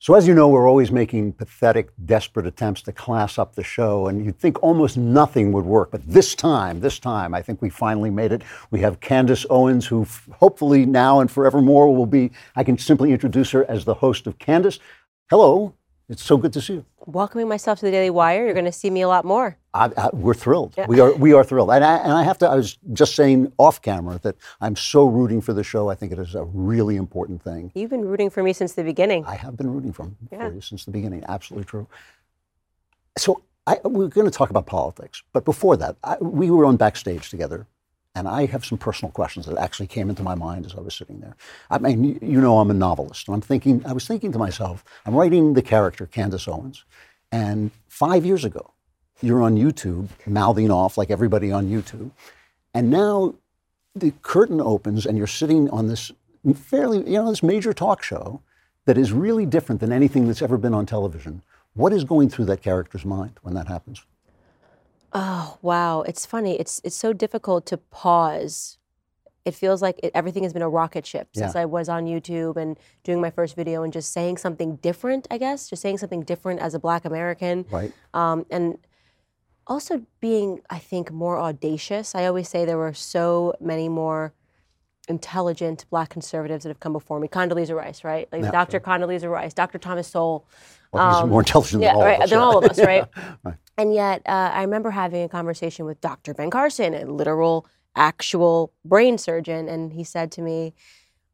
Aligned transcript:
So, 0.00 0.14
as 0.14 0.28
you 0.28 0.34
know, 0.34 0.46
we're 0.46 0.68
always 0.68 0.92
making 0.92 1.32
pathetic, 1.32 1.90
desperate 2.06 2.46
attempts 2.46 2.82
to 2.82 2.92
class 2.92 3.36
up 3.36 3.56
the 3.56 3.64
show, 3.64 4.06
and 4.06 4.24
you'd 4.24 4.38
think 4.38 4.62
almost 4.62 4.96
nothing 4.96 5.50
would 5.50 5.64
work. 5.64 5.90
But 5.90 6.06
this 6.06 6.36
time, 6.36 6.78
this 6.78 7.00
time, 7.00 7.34
I 7.34 7.42
think 7.42 7.60
we 7.60 7.68
finally 7.68 8.08
made 8.08 8.30
it. 8.30 8.42
We 8.70 8.78
have 8.78 9.00
Candace 9.00 9.44
Owens, 9.50 9.86
who 9.86 10.02
f- 10.02 10.28
hopefully 10.38 10.86
now 10.86 11.18
and 11.18 11.28
forevermore 11.28 11.92
will 11.92 12.06
be, 12.06 12.30
I 12.54 12.62
can 12.62 12.78
simply 12.78 13.10
introduce 13.10 13.50
her 13.50 13.68
as 13.68 13.84
the 13.84 13.94
host 13.94 14.28
of 14.28 14.38
Candace. 14.38 14.78
Hello, 15.30 15.74
it's 16.08 16.22
so 16.22 16.36
good 16.36 16.52
to 16.52 16.60
see 16.60 16.74
you. 16.74 16.84
Welcoming 17.08 17.48
myself 17.48 17.78
to 17.78 17.86
the 17.86 17.90
Daily 17.90 18.10
Wire, 18.10 18.44
you're 18.44 18.52
going 18.52 18.66
to 18.66 18.72
see 18.72 18.90
me 18.90 19.00
a 19.00 19.08
lot 19.08 19.24
more. 19.24 19.56
I, 19.72 19.90
I, 19.96 20.10
we're 20.12 20.34
thrilled. 20.34 20.74
Yeah. 20.76 20.86
We 20.88 21.00
are 21.00 21.14
we 21.14 21.32
are 21.32 21.42
thrilled. 21.42 21.70
And 21.70 21.82
I, 21.82 21.96
and 21.96 22.12
I 22.12 22.22
have 22.22 22.36
to. 22.38 22.46
I 22.46 22.54
was 22.54 22.76
just 22.92 23.16
saying 23.16 23.50
off 23.56 23.80
camera 23.80 24.20
that 24.24 24.36
I'm 24.60 24.76
so 24.76 25.06
rooting 25.06 25.40
for 25.40 25.54
the 25.54 25.64
show. 25.64 25.88
I 25.88 25.94
think 25.94 26.12
it 26.12 26.18
is 26.18 26.34
a 26.34 26.44
really 26.44 26.96
important 26.96 27.42
thing. 27.42 27.72
You've 27.74 27.88
been 27.88 28.04
rooting 28.04 28.28
for 28.28 28.42
me 28.42 28.52
since 28.52 28.74
the 28.74 28.84
beginning. 28.84 29.24
I 29.24 29.36
have 29.36 29.56
been 29.56 29.72
rooting 29.72 29.90
for, 29.90 30.10
yeah. 30.30 30.48
for 30.48 30.54
you 30.54 30.60
since 30.60 30.84
the 30.84 30.90
beginning. 30.90 31.24
Absolutely 31.26 31.64
true. 31.64 31.86
So 33.16 33.42
I, 33.66 33.78
we're 33.84 34.08
going 34.08 34.26
to 34.26 34.30
talk 34.30 34.50
about 34.50 34.66
politics, 34.66 35.22
but 35.32 35.46
before 35.46 35.78
that, 35.78 35.96
we 36.20 36.50
were 36.50 36.66
on 36.66 36.76
backstage 36.76 37.30
together 37.30 37.66
and 38.18 38.28
I 38.28 38.46
have 38.46 38.64
some 38.64 38.78
personal 38.78 39.12
questions 39.12 39.46
that 39.46 39.56
actually 39.58 39.86
came 39.86 40.10
into 40.10 40.22
my 40.22 40.34
mind 40.34 40.66
as 40.66 40.74
I 40.74 40.80
was 40.80 40.94
sitting 40.94 41.20
there. 41.20 41.36
I 41.70 41.78
mean, 41.78 42.18
you 42.20 42.40
know, 42.40 42.58
I'm 42.58 42.70
a 42.70 42.74
novelist, 42.74 43.28
and 43.28 43.34
I'm 43.34 43.40
thinking, 43.40 43.82
I 43.86 43.92
was 43.92 44.06
thinking 44.06 44.32
to 44.32 44.38
myself, 44.38 44.84
I'm 45.06 45.14
writing 45.14 45.54
the 45.54 45.62
character 45.62 46.06
Candace 46.06 46.48
Owens, 46.48 46.84
and 47.30 47.70
five 47.88 48.26
years 48.26 48.44
ago, 48.44 48.72
you're 49.20 49.42
on 49.42 49.56
YouTube 49.56 50.08
mouthing 50.26 50.70
off 50.70 50.98
like 50.98 51.10
everybody 51.10 51.52
on 51.52 51.68
YouTube, 51.68 52.10
and 52.74 52.90
now 52.90 53.34
the 53.94 54.12
curtain 54.22 54.60
opens 54.60 55.06
and 55.06 55.18
you're 55.18 55.26
sitting 55.26 55.68
on 55.70 55.88
this 55.88 56.12
fairly, 56.54 56.98
you 56.98 57.18
know, 57.18 57.30
this 57.30 57.42
major 57.42 57.72
talk 57.72 58.02
show 58.02 58.40
that 58.84 58.96
is 58.96 59.12
really 59.12 59.44
different 59.44 59.80
than 59.80 59.92
anything 59.92 60.26
that's 60.26 60.42
ever 60.42 60.56
been 60.56 60.74
on 60.74 60.86
television. 60.86 61.42
What 61.74 61.92
is 61.92 62.04
going 62.04 62.30
through 62.30 62.46
that 62.46 62.62
character's 62.62 63.04
mind 63.04 63.38
when 63.42 63.54
that 63.54 63.68
happens? 63.68 64.04
Oh 65.12 65.58
wow, 65.62 66.02
it's 66.02 66.26
funny. 66.26 66.58
It's 66.58 66.80
it's 66.84 66.96
so 66.96 67.12
difficult 67.12 67.66
to 67.66 67.76
pause. 67.76 68.78
It 69.44 69.54
feels 69.54 69.80
like 69.80 69.98
it, 70.02 70.12
everything 70.14 70.42
has 70.42 70.52
been 70.52 70.62
a 70.62 70.68
rocket 70.68 71.06
ship 71.06 71.28
since 71.34 71.54
yeah. 71.54 71.62
I 71.62 71.64
was 71.64 71.88
on 71.88 72.04
YouTube 72.04 72.56
and 72.56 72.78
doing 73.02 73.20
my 73.20 73.30
first 73.30 73.56
video 73.56 73.82
and 73.82 73.92
just 73.92 74.12
saying 74.12 74.36
something 74.36 74.76
different. 74.76 75.26
I 75.30 75.38
guess 75.38 75.70
just 75.70 75.80
saying 75.80 75.98
something 75.98 76.22
different 76.22 76.60
as 76.60 76.74
a 76.74 76.78
Black 76.78 77.06
American. 77.06 77.64
Right. 77.70 77.92
Um, 78.12 78.44
and 78.50 78.76
also 79.66 80.02
being, 80.20 80.60
I 80.70 80.78
think, 80.78 81.10
more 81.12 81.38
audacious. 81.38 82.14
I 82.14 82.26
always 82.26 82.48
say 82.48 82.64
there 82.64 82.78
were 82.78 82.94
so 82.94 83.54
many 83.60 83.88
more 83.88 84.34
intelligent 85.08 85.86
Black 85.90 86.10
conservatives 86.10 86.64
that 86.64 86.70
have 86.70 86.80
come 86.80 86.92
before 86.92 87.20
me. 87.20 87.28
Condoleezza 87.28 87.74
Rice, 87.74 88.04
right? 88.04 88.28
Like 88.32 88.42
yeah, 88.42 88.50
Dr. 88.50 88.80
Condoleezza 88.80 89.30
Rice, 89.30 89.54
Dr. 89.54 89.78
Thomas 89.78 90.08
Sowell. 90.08 90.46
Well, 90.92 91.08
he's 91.08 91.22
um, 91.22 91.30
more 91.30 91.40
intelligent 91.40 91.82
yeah, 91.82 91.90
than 91.90 91.96
all 91.96 92.04
right, 92.04 92.16
of 92.16 92.22
us. 92.22 92.30
Than 92.30 92.38
all 92.38 92.58
of 92.58 92.64
us, 92.64 92.78
right? 92.78 93.04
right. 93.44 93.54
And 93.76 93.94
yet, 93.94 94.22
uh, 94.26 94.50
I 94.54 94.62
remember 94.62 94.90
having 94.90 95.22
a 95.22 95.28
conversation 95.28 95.84
with 95.84 96.00
Dr. 96.00 96.34
Ben 96.34 96.50
Carson, 96.50 96.94
a 96.94 97.04
literal, 97.04 97.66
actual 97.94 98.72
brain 98.84 99.18
surgeon, 99.18 99.68
and 99.68 99.92
he 99.92 100.04
said 100.04 100.32
to 100.32 100.42
me, 100.42 100.74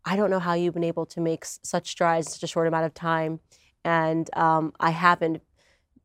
I 0.04 0.16
don't 0.16 0.30
know 0.30 0.38
how 0.38 0.54
you've 0.54 0.74
been 0.74 0.84
able 0.84 1.06
to 1.06 1.20
make 1.20 1.44
s- 1.44 1.60
such 1.62 1.88
strides 1.88 2.26
in 2.26 2.32
such 2.32 2.42
a 2.42 2.46
short 2.46 2.66
amount 2.66 2.86
of 2.86 2.94
time. 2.94 3.40
And 3.84 4.28
um, 4.36 4.72
I 4.80 4.90
haven't 4.90 5.42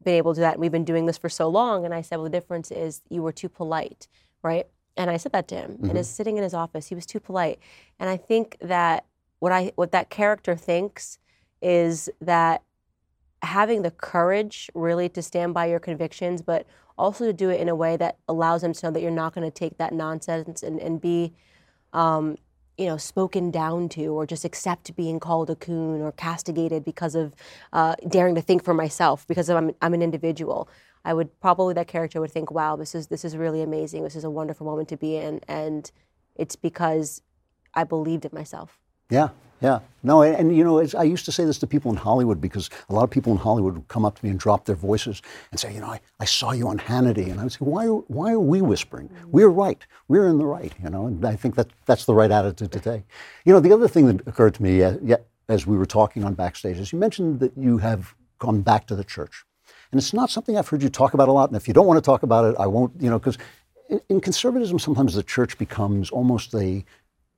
been 0.03 0.15
able 0.15 0.33
to 0.33 0.37
do 0.37 0.41
that. 0.41 0.53
And 0.53 0.61
we've 0.61 0.71
been 0.71 0.85
doing 0.85 1.05
this 1.05 1.17
for 1.17 1.29
so 1.29 1.47
long. 1.49 1.85
And 1.85 1.93
I 1.93 2.01
said, 2.01 2.17
well, 2.17 2.23
the 2.23 2.29
difference 2.29 2.71
is 2.71 3.01
you 3.09 3.21
were 3.21 3.31
too 3.31 3.49
polite, 3.49 4.07
right? 4.43 4.67
And 4.95 5.09
I 5.09 5.17
said 5.17 5.31
that 5.33 5.47
to 5.49 5.55
him. 5.55 5.71
Mm-hmm. 5.71 5.85
And 5.85 5.97
his 5.97 6.09
sitting 6.09 6.37
in 6.37 6.43
his 6.43 6.53
office, 6.53 6.87
he 6.87 6.95
was 6.95 7.05
too 7.05 7.19
polite. 7.19 7.59
And 7.99 8.09
I 8.09 8.17
think 8.17 8.57
that 8.61 9.05
what 9.39 9.51
I 9.51 9.71
what 9.75 9.91
that 9.91 10.09
character 10.09 10.55
thinks 10.55 11.19
is 11.61 12.09
that 12.21 12.61
having 13.41 13.81
the 13.81 13.91
courage 13.91 14.69
really 14.73 15.09
to 15.09 15.21
stand 15.21 15.53
by 15.53 15.65
your 15.65 15.79
convictions, 15.79 16.41
but 16.41 16.65
also 16.97 17.25
to 17.25 17.33
do 17.33 17.49
it 17.49 17.59
in 17.59 17.69
a 17.69 17.75
way 17.75 17.95
that 17.97 18.17
allows 18.27 18.61
them 18.61 18.73
to 18.73 18.85
know 18.85 18.91
that 18.91 19.01
you're 19.01 19.11
not 19.11 19.33
going 19.33 19.49
to 19.49 19.51
take 19.51 19.77
that 19.77 19.93
nonsense 19.93 20.61
and, 20.63 20.79
and 20.79 20.99
be, 20.99 21.33
um, 21.93 22.37
you 22.77 22.85
know, 22.85 22.97
spoken 22.97 23.51
down 23.51 23.89
to 23.89 24.07
or 24.07 24.25
just 24.25 24.43
accept 24.45 24.93
being 24.95 25.19
called 25.19 25.49
a 25.49 25.55
coon 25.55 26.01
or 26.01 26.11
castigated 26.11 26.83
because 26.83 27.15
of 27.15 27.33
uh, 27.73 27.95
daring 28.07 28.35
to 28.35 28.41
think 28.41 28.63
for 28.63 28.73
myself 28.73 29.25
because 29.27 29.49
I'm, 29.49 29.71
I'm 29.81 29.93
an 29.93 30.01
individual. 30.01 30.69
I 31.05 31.13
would 31.13 31.39
probably 31.39 31.73
that 31.75 31.87
character 31.87 32.19
would 32.19 32.31
think, 32.31 32.51
wow, 32.51 32.75
this 32.75 32.93
is 32.93 33.07
this 33.07 33.23
is 33.23 33.37
really 33.37 33.61
amazing. 33.61 34.03
This 34.03 34.15
is 34.15 34.25
a 34.25 34.29
wonderful 34.29 34.65
moment 34.65 34.89
to 34.89 34.97
be 34.97 35.15
in, 35.15 35.39
and 35.47 35.89
it's 36.35 36.57
because 36.57 37.21
I 37.73 37.85
believed 37.85 38.25
in 38.25 38.31
myself. 38.33 38.79
Yeah, 39.09 39.29
yeah. 39.61 39.79
No, 40.01 40.21
and, 40.21 40.55
you 40.55 40.63
know, 40.63 40.79
I 40.97 41.03
used 41.03 41.25
to 41.25 41.31
say 41.31 41.43
this 41.43 41.57
to 41.59 41.67
people 41.67 41.91
in 41.91 41.97
Hollywood 41.97 42.39
because 42.39 42.69
a 42.89 42.93
lot 42.93 43.03
of 43.03 43.09
people 43.09 43.33
in 43.33 43.37
Hollywood 43.37 43.73
would 43.73 43.87
come 43.89 44.05
up 44.05 44.17
to 44.17 44.25
me 44.25 44.31
and 44.31 44.39
drop 44.39 44.63
their 44.63 44.75
voices 44.75 45.21
and 45.51 45.59
say, 45.59 45.73
you 45.73 45.81
know, 45.81 45.87
I, 45.87 45.99
I 46.21 46.25
saw 46.25 46.51
you 46.51 46.69
on 46.69 46.77
Hannity. 46.77 47.29
And 47.29 47.39
I 47.39 47.43
would 47.43 47.51
say, 47.51 47.57
why 47.59 47.85
why 47.85 48.31
are 48.31 48.39
we 48.39 48.61
whispering? 48.61 49.09
We're 49.27 49.49
right. 49.49 49.85
We're 50.07 50.27
in 50.27 50.37
the 50.37 50.45
right, 50.45 50.71
you 50.81 50.89
know, 50.89 51.07
and 51.07 51.25
I 51.25 51.35
think 51.35 51.55
that 51.55 51.67
that's 51.85 52.05
the 52.05 52.13
right 52.13 52.31
attitude 52.31 52.71
to 52.71 52.79
take. 52.79 53.03
You 53.43 53.51
know, 53.51 53.59
the 53.59 53.73
other 53.73 53.89
thing 53.89 54.05
that 54.07 54.25
occurred 54.25 54.53
to 54.55 54.63
me 54.63 54.83
uh, 54.83 55.17
as 55.49 55.67
we 55.67 55.77
were 55.77 55.85
talking 55.85 56.23
on 56.23 56.33
backstage 56.33 56.77
is 56.77 56.93
you 56.93 56.99
mentioned 56.99 57.41
that 57.41 57.57
you 57.57 57.79
have 57.79 58.15
gone 58.37 58.61
back 58.61 58.87
to 58.87 58.95
the 58.95 59.03
church. 59.03 59.43
And 59.91 59.99
it's 59.99 60.13
not 60.13 60.29
something 60.29 60.57
I've 60.57 60.69
heard 60.69 60.83
you 60.83 60.89
talk 60.89 61.13
about 61.13 61.27
a 61.27 61.31
lot. 61.33 61.49
And 61.49 61.57
if 61.57 61.67
you 61.67 61.73
don't 61.73 61.87
want 61.87 61.97
to 61.97 62.05
talk 62.05 62.23
about 62.23 62.45
it, 62.45 62.55
I 62.57 62.67
won't, 62.67 62.93
you 63.01 63.09
know, 63.09 63.19
because 63.19 63.37
in 64.07 64.21
conservatism, 64.21 64.77
sometimes 64.79 65.15
the 65.15 65.23
church 65.23 65.57
becomes 65.57 66.11
almost 66.11 66.53
a 66.53 66.85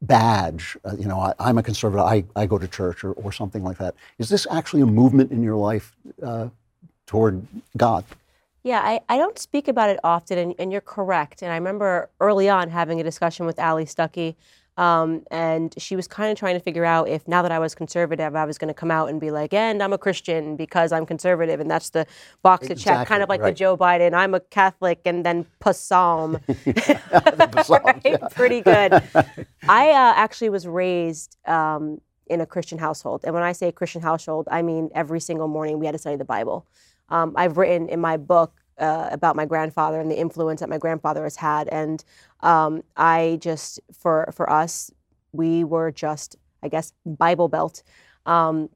badge, 0.01 0.77
uh, 0.83 0.95
you 0.97 1.07
know, 1.07 1.19
I, 1.39 1.49
am 1.49 1.57
a 1.57 1.63
conservative, 1.63 2.05
I, 2.05 2.23
I 2.35 2.45
go 2.45 2.57
to 2.57 2.67
church 2.67 3.03
or, 3.03 3.13
or 3.13 3.31
something 3.31 3.63
like 3.63 3.77
that. 3.77 3.95
Is 4.17 4.29
this 4.29 4.47
actually 4.49 4.81
a 4.81 4.85
movement 4.85 5.31
in 5.31 5.43
your 5.43 5.55
life 5.55 5.95
uh, 6.23 6.49
toward 7.05 7.45
God? 7.77 8.03
Yeah, 8.63 8.81
I, 8.81 9.01
I 9.09 9.17
don't 9.17 9.39
speak 9.39 9.67
about 9.67 9.89
it 9.89 9.99
often, 10.03 10.37
and, 10.37 10.55
and 10.59 10.71
you're 10.71 10.81
correct. 10.81 11.41
And 11.41 11.51
I 11.51 11.55
remember 11.55 12.09
early 12.19 12.47
on 12.47 12.69
having 12.69 12.99
a 12.99 13.03
discussion 13.03 13.45
with 13.45 13.57
Allie 13.57 13.85
Stuckey 13.85 14.35
um, 14.81 15.21
and 15.29 15.75
she 15.77 15.95
was 15.95 16.07
kind 16.07 16.31
of 16.31 16.39
trying 16.39 16.55
to 16.55 16.59
figure 16.59 16.83
out 16.83 17.07
if 17.07 17.27
now 17.27 17.43
that 17.43 17.51
I 17.51 17.59
was 17.59 17.75
conservative, 17.75 18.35
I 18.35 18.45
was 18.45 18.57
going 18.57 18.67
to 18.69 18.73
come 18.73 18.89
out 18.89 19.09
and 19.09 19.21
be 19.21 19.29
like, 19.29 19.53
and 19.53 19.83
I'm 19.83 19.93
a 19.93 19.97
Christian 19.99 20.55
because 20.55 20.91
I'm 20.91 21.05
conservative. 21.05 21.59
And 21.59 21.69
that's 21.69 21.91
the 21.91 22.07
box 22.41 22.65
to 22.65 22.73
exactly, 22.73 23.01
check, 23.01 23.07
kind 23.07 23.21
of 23.21 23.29
like 23.29 23.41
right. 23.41 23.51
the 23.51 23.53
Joe 23.53 23.77
Biden, 23.77 24.15
I'm 24.15 24.33
a 24.33 24.39
Catholic 24.39 25.01
and 25.05 25.23
then 25.23 25.45
psalm. 25.71 26.39
right? 26.65 28.01
yeah. 28.03 28.17
Pretty 28.31 28.61
good. 28.61 28.93
I 29.69 29.91
uh, 29.91 30.13
actually 30.15 30.49
was 30.49 30.65
raised 30.65 31.37
um, 31.45 32.01
in 32.25 32.41
a 32.41 32.47
Christian 32.47 32.79
household. 32.79 33.21
And 33.23 33.35
when 33.35 33.43
I 33.43 33.51
say 33.51 33.71
Christian 33.71 34.01
household, 34.01 34.47
I 34.49 34.63
mean 34.63 34.89
every 34.95 35.19
single 35.19 35.47
morning 35.47 35.77
we 35.77 35.85
had 35.85 35.91
to 35.91 35.99
study 35.99 36.15
the 36.15 36.25
Bible. 36.25 36.65
Um, 37.09 37.33
I've 37.35 37.57
written 37.57 37.87
in 37.87 38.01
my 38.01 38.17
book 38.17 38.61
uh, 38.81 39.09
about 39.11 39.35
my 39.35 39.45
grandfather 39.45 39.99
and 39.99 40.09
the 40.09 40.19
influence 40.19 40.59
that 40.59 40.69
my 40.69 40.79
grandfather 40.79 41.23
has 41.23 41.35
had. 41.35 41.67
And 41.67 42.03
um, 42.43 42.83
I 42.97 43.37
just, 43.41 43.79
for 43.93 44.31
for 44.35 44.49
us, 44.49 44.91
we 45.31 45.63
were 45.63 45.91
just, 45.91 46.35
I 46.63 46.67
guess, 46.69 46.93
Bible 47.05 47.47
belt. 47.49 47.83
Um, 48.25 48.69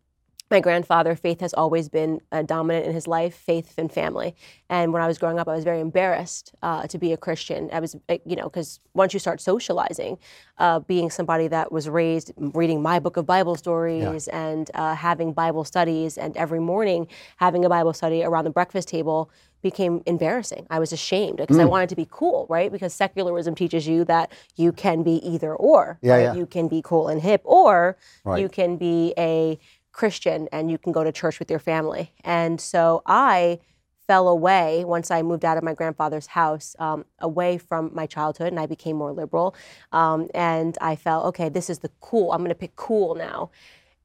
my 0.51 0.59
grandfather, 0.59 1.15
faith 1.15 1.41
has 1.41 1.53
always 1.53 1.89
been 1.89 2.21
uh, 2.31 2.43
dominant 2.43 2.85
in 2.85 2.93
his 2.93 3.07
life, 3.07 3.35
faith 3.35 3.73
and 3.77 3.91
family. 3.91 4.35
And 4.69 4.93
when 4.93 5.01
I 5.01 5.07
was 5.07 5.17
growing 5.17 5.39
up, 5.39 5.47
I 5.47 5.55
was 5.55 5.63
very 5.63 5.79
embarrassed 5.79 6.53
uh, 6.61 6.85
to 6.87 6.97
be 6.99 7.13
a 7.13 7.17
Christian. 7.17 7.69
I 7.73 7.79
was, 7.79 7.95
uh, 8.09 8.17
you 8.25 8.35
know, 8.35 8.43
because 8.43 8.79
once 8.93 9.13
you 9.13 9.19
start 9.19 9.41
socializing, 9.41 10.19
uh, 10.59 10.79
being 10.79 11.09
somebody 11.09 11.47
that 11.47 11.71
was 11.71 11.89
raised 11.89 12.31
reading 12.37 12.81
my 12.81 12.99
book 12.99 13.17
of 13.17 13.25
Bible 13.25 13.55
stories 13.55 14.27
yeah. 14.27 14.49
and 14.49 14.69
uh, 14.75 14.93
having 14.93 15.33
Bible 15.33 15.63
studies, 15.63 16.17
and 16.17 16.37
every 16.37 16.59
morning 16.59 17.07
having 17.37 17.65
a 17.65 17.69
Bible 17.69 17.93
study 17.93 18.23
around 18.23 18.43
the 18.43 18.51
breakfast 18.51 18.87
table 18.87 19.31
became 19.63 20.03
embarrassing. 20.05 20.67
I 20.69 20.77
was 20.77 20.93
ashamed 20.93 21.37
because 21.37 21.57
mm. 21.57 21.61
I 21.61 21.65
wanted 21.65 21.89
to 21.89 21.95
be 21.95 22.07
cool, 22.11 22.45
right? 22.49 22.71
Because 22.71 22.93
secularism 22.93 23.55
teaches 23.55 23.87
you 23.87 24.05
that 24.05 24.31
you 24.55 24.71
can 24.71 25.01
be 25.01 25.13
either 25.27 25.55
or. 25.55 25.97
Yeah, 26.03 26.13
right? 26.13 26.21
yeah. 26.21 26.33
You 26.35 26.45
can 26.45 26.67
be 26.67 26.83
cool 26.83 27.07
and 27.07 27.19
hip, 27.19 27.41
or 27.43 27.97
right. 28.23 28.39
you 28.39 28.47
can 28.47 28.77
be 28.77 29.15
a 29.17 29.57
Christian 29.95 30.49
and 30.51 30.69
you 30.69 30.77
can 30.77 30.91
go 30.91 31.05
to 31.05 31.11
church 31.11 31.39
with 31.39 31.49
your 31.49 31.59
family. 31.59 32.11
And 32.25 32.59
so 32.59 33.01
I 33.05 33.59
fell 34.07 34.27
away 34.27 34.83
once 34.83 35.09
I 35.09 35.21
moved 35.21 35.45
out 35.45 35.57
of 35.57 35.63
my 35.63 35.73
grandfather's 35.73 36.27
house, 36.27 36.75
um, 36.79 37.05
away 37.19 37.57
from 37.57 37.91
my 37.93 38.05
childhood, 38.05 38.49
and 38.49 38.59
I 38.59 38.65
became 38.65 38.97
more 38.97 39.13
liberal. 39.13 39.55
Um, 39.93 40.27
and 40.35 40.77
I 40.81 40.97
felt, 40.97 41.25
okay, 41.27 41.47
this 41.47 41.69
is 41.69 41.79
the 41.79 41.89
cool. 42.01 42.33
I'm 42.33 42.39
going 42.39 42.49
to 42.49 42.55
pick 42.55 42.75
cool 42.75 43.15
now. 43.15 43.51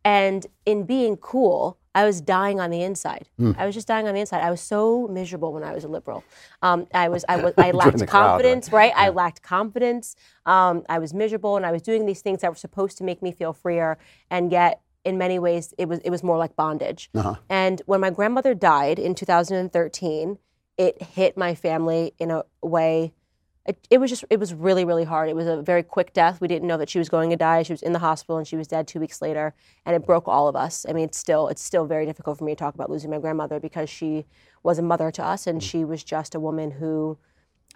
And 0.04 0.46
in 0.64 0.84
being 0.84 1.16
cool, 1.16 1.76
I 1.92 2.04
was 2.04 2.20
dying 2.20 2.60
on 2.60 2.70
the 2.70 2.82
inside. 2.82 3.28
I 3.58 3.66
was 3.66 3.74
just 3.74 3.88
dying 3.88 4.06
on 4.06 4.14
the 4.14 4.20
inside. 4.20 4.42
I 4.42 4.50
was 4.50 4.60
so 4.60 5.08
miserable 5.08 5.52
when 5.52 5.64
I 5.64 5.72
was 5.72 5.82
a 5.82 5.88
liberal. 5.88 6.22
Um, 6.62 6.86
I 6.94 7.08
was, 7.08 7.24
I 7.28 7.36
was, 7.36 7.52
I 7.58 7.72
lacked 7.72 7.98
the 7.98 8.06
crowd, 8.06 8.20
right? 8.20 8.28
confidence, 8.28 8.72
right? 8.72 8.92
I 8.94 9.08
lacked 9.08 9.42
confidence. 9.42 10.14
Um, 10.46 10.84
I 10.88 11.00
was 11.00 11.12
miserable, 11.12 11.56
and 11.56 11.66
I 11.66 11.72
was 11.72 11.82
doing 11.82 12.06
these 12.06 12.22
things 12.22 12.42
that 12.42 12.50
were 12.50 12.56
supposed 12.56 12.96
to 12.98 13.04
make 13.04 13.22
me 13.22 13.32
feel 13.32 13.52
freer, 13.52 13.98
and 14.30 14.52
yet, 14.52 14.80
in 15.04 15.18
many 15.18 15.38
ways, 15.38 15.74
it 15.78 15.88
was, 15.88 15.98
it 16.00 16.10
was 16.10 16.22
more 16.22 16.38
like 16.38 16.56
bondage. 16.56 17.10
Uh-huh. 17.14 17.36
And 17.48 17.80
when 17.86 18.00
my 18.00 18.10
grandmother 18.10 18.54
died 18.54 18.98
in 18.98 19.14
2013, 19.14 20.38
it 20.76 21.02
hit 21.02 21.36
my 21.36 21.54
family 21.54 22.14
in 22.18 22.30
a 22.30 22.44
way. 22.62 23.12
It, 23.66 23.78
it 23.90 23.98
was 23.98 24.10
just, 24.10 24.24
it 24.30 24.40
was 24.40 24.54
really, 24.54 24.84
really 24.84 25.04
hard. 25.04 25.28
It 25.28 25.36
was 25.36 25.46
a 25.46 25.62
very 25.62 25.82
quick 25.82 26.12
death. 26.12 26.40
We 26.40 26.48
didn't 26.48 26.66
know 26.66 26.76
that 26.76 26.88
she 26.88 26.98
was 26.98 27.08
going 27.08 27.30
to 27.30 27.36
die. 27.36 27.62
She 27.62 27.72
was 27.72 27.82
in 27.82 27.92
the 27.92 27.98
hospital 27.98 28.38
and 28.38 28.46
she 28.46 28.56
was 28.56 28.66
dead 28.66 28.88
two 28.88 29.00
weeks 29.00 29.20
later. 29.22 29.54
And 29.84 29.94
it 29.94 30.06
broke 30.06 30.28
all 30.28 30.48
of 30.48 30.56
us. 30.56 30.86
I 30.88 30.92
mean, 30.92 31.04
it's 31.04 31.18
still, 31.18 31.48
it's 31.48 31.62
still 31.62 31.86
very 31.86 32.06
difficult 32.06 32.38
for 32.38 32.44
me 32.44 32.52
to 32.52 32.56
talk 32.56 32.74
about 32.74 32.90
losing 32.90 33.10
my 33.10 33.18
grandmother 33.18 33.60
because 33.60 33.88
she 33.88 34.26
was 34.62 34.78
a 34.78 34.82
mother 34.82 35.10
to 35.10 35.24
us 35.24 35.46
and 35.46 35.62
she 35.62 35.84
was 35.84 36.02
just 36.02 36.34
a 36.34 36.40
woman 36.40 36.70
who 36.72 37.18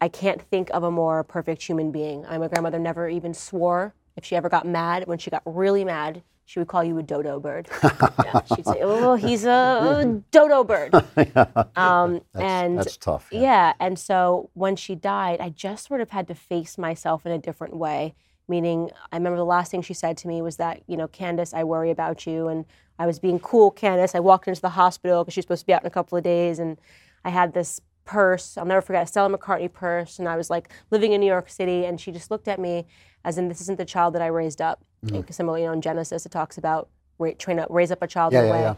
I 0.01 0.09
can't 0.09 0.43
think 0.43 0.71
of 0.71 0.83
a 0.83 0.91
more 0.91 1.23
perfect 1.23 1.63
human 1.63 1.91
being. 1.93 2.23
My 2.23 2.49
grandmother 2.49 2.79
never 2.79 3.09
even 3.09 3.33
swore. 3.33 3.95
If 4.17 4.25
she 4.25 4.37
ever 4.37 4.49
got 4.49 4.67
mad, 4.67 5.07
when 5.07 5.19
she 5.19 5.31
got 5.31 5.43
really 5.45 5.85
mad, 5.85 6.23
she 6.47 6.59
would 6.59 6.69
call 6.69 6.85
you 6.85 6.99
a 6.99 7.03
dodo 7.03 7.41
bird. 7.41 7.69
yeah, 7.83 8.41
she'd 8.55 8.67
say, 8.67 8.79
"Oh, 8.83 9.15
he's 9.15 9.45
a 9.45 10.23
dodo 10.31 10.65
bird." 10.65 10.93
Um, 11.77 12.21
and 12.35 12.79
That's 12.79 12.97
tough. 12.97 13.29
yeah. 13.33 13.73
and 13.81 13.99
so 13.99 14.51
when 14.55 14.77
she 14.77 14.95
died, 14.95 15.41
I 15.41 15.49
just 15.49 15.87
sort 15.87 16.01
of 16.01 16.11
had 16.11 16.29
to 16.29 16.35
face 16.35 16.79
myself 16.79 17.27
in 17.27 17.33
a 17.33 17.39
different 17.39 17.77
way. 17.77 18.15
Meaning, 18.47 18.91
I 19.11 19.17
remember 19.17 19.39
the 19.39 19.45
last 19.45 19.71
thing 19.71 19.81
she 19.81 19.95
said 19.95 20.19
to 20.19 20.29
me 20.29 20.43
was 20.43 20.59
that, 20.59 20.83
you 20.87 20.99
know, 20.99 21.09
Candace, 21.09 21.55
I 21.55 21.65
worry 21.65 21.91
about 21.91 22.27
you. 22.27 22.49
And 22.49 22.67
I 22.99 23.07
was 23.07 23.19
being 23.19 23.39
cool, 23.41 23.71
Candace. 23.71 24.15
I 24.15 24.21
walked 24.21 24.47
into 24.49 24.61
the 24.61 24.69
hospital 24.69 25.25
because 25.25 25.33
she 25.33 25.39
was 25.39 25.45
supposed 25.45 25.63
to 25.63 25.67
be 25.67 25.73
out 25.73 25.83
in 25.83 25.87
a 25.87 25.91
couple 25.91 26.19
of 26.19 26.25
days. 26.25 26.59
And 26.59 26.79
I 27.25 27.31
had 27.31 27.55
this 27.55 27.81
purse, 28.05 28.57
I'll 28.59 28.65
never 28.65 28.81
forget, 28.83 29.03
a 29.05 29.07
Stella 29.07 29.37
McCartney 29.37 29.73
purse. 29.73 30.19
And 30.19 30.29
I 30.29 30.37
was 30.37 30.51
like 30.51 30.69
living 30.91 31.13
in 31.13 31.21
New 31.21 31.27
York 31.27 31.49
City. 31.49 31.85
And 31.87 32.01
she 32.01 32.13
just 32.13 32.31
looked 32.31 32.49
at 32.49 32.59
me 32.59 32.87
as 33.25 33.39
in, 33.39 33.49
this 33.49 33.61
isn't 33.63 33.79
the 33.79 33.85
child 33.85 34.15
that 34.15 34.23
I 34.23 34.27
raised 34.27 34.61
up. 34.61 34.85
Because 35.03 35.37
similarly, 35.37 35.63
you 35.63 35.67
know, 35.69 35.75
in 35.75 35.83
Genesis, 35.83 36.25
it 36.25 36.33
talks 36.33 36.57
about 36.57 36.89
ra- 37.19 37.33
train 37.39 37.59
up, 37.59 37.69
raise 37.71 37.91
up 37.91 38.01
a 38.03 38.07
child 38.07 38.33
Yeah, 38.33 38.41
in 38.41 38.45
a 38.45 38.49
yeah, 38.49 38.55
way. 38.55 38.77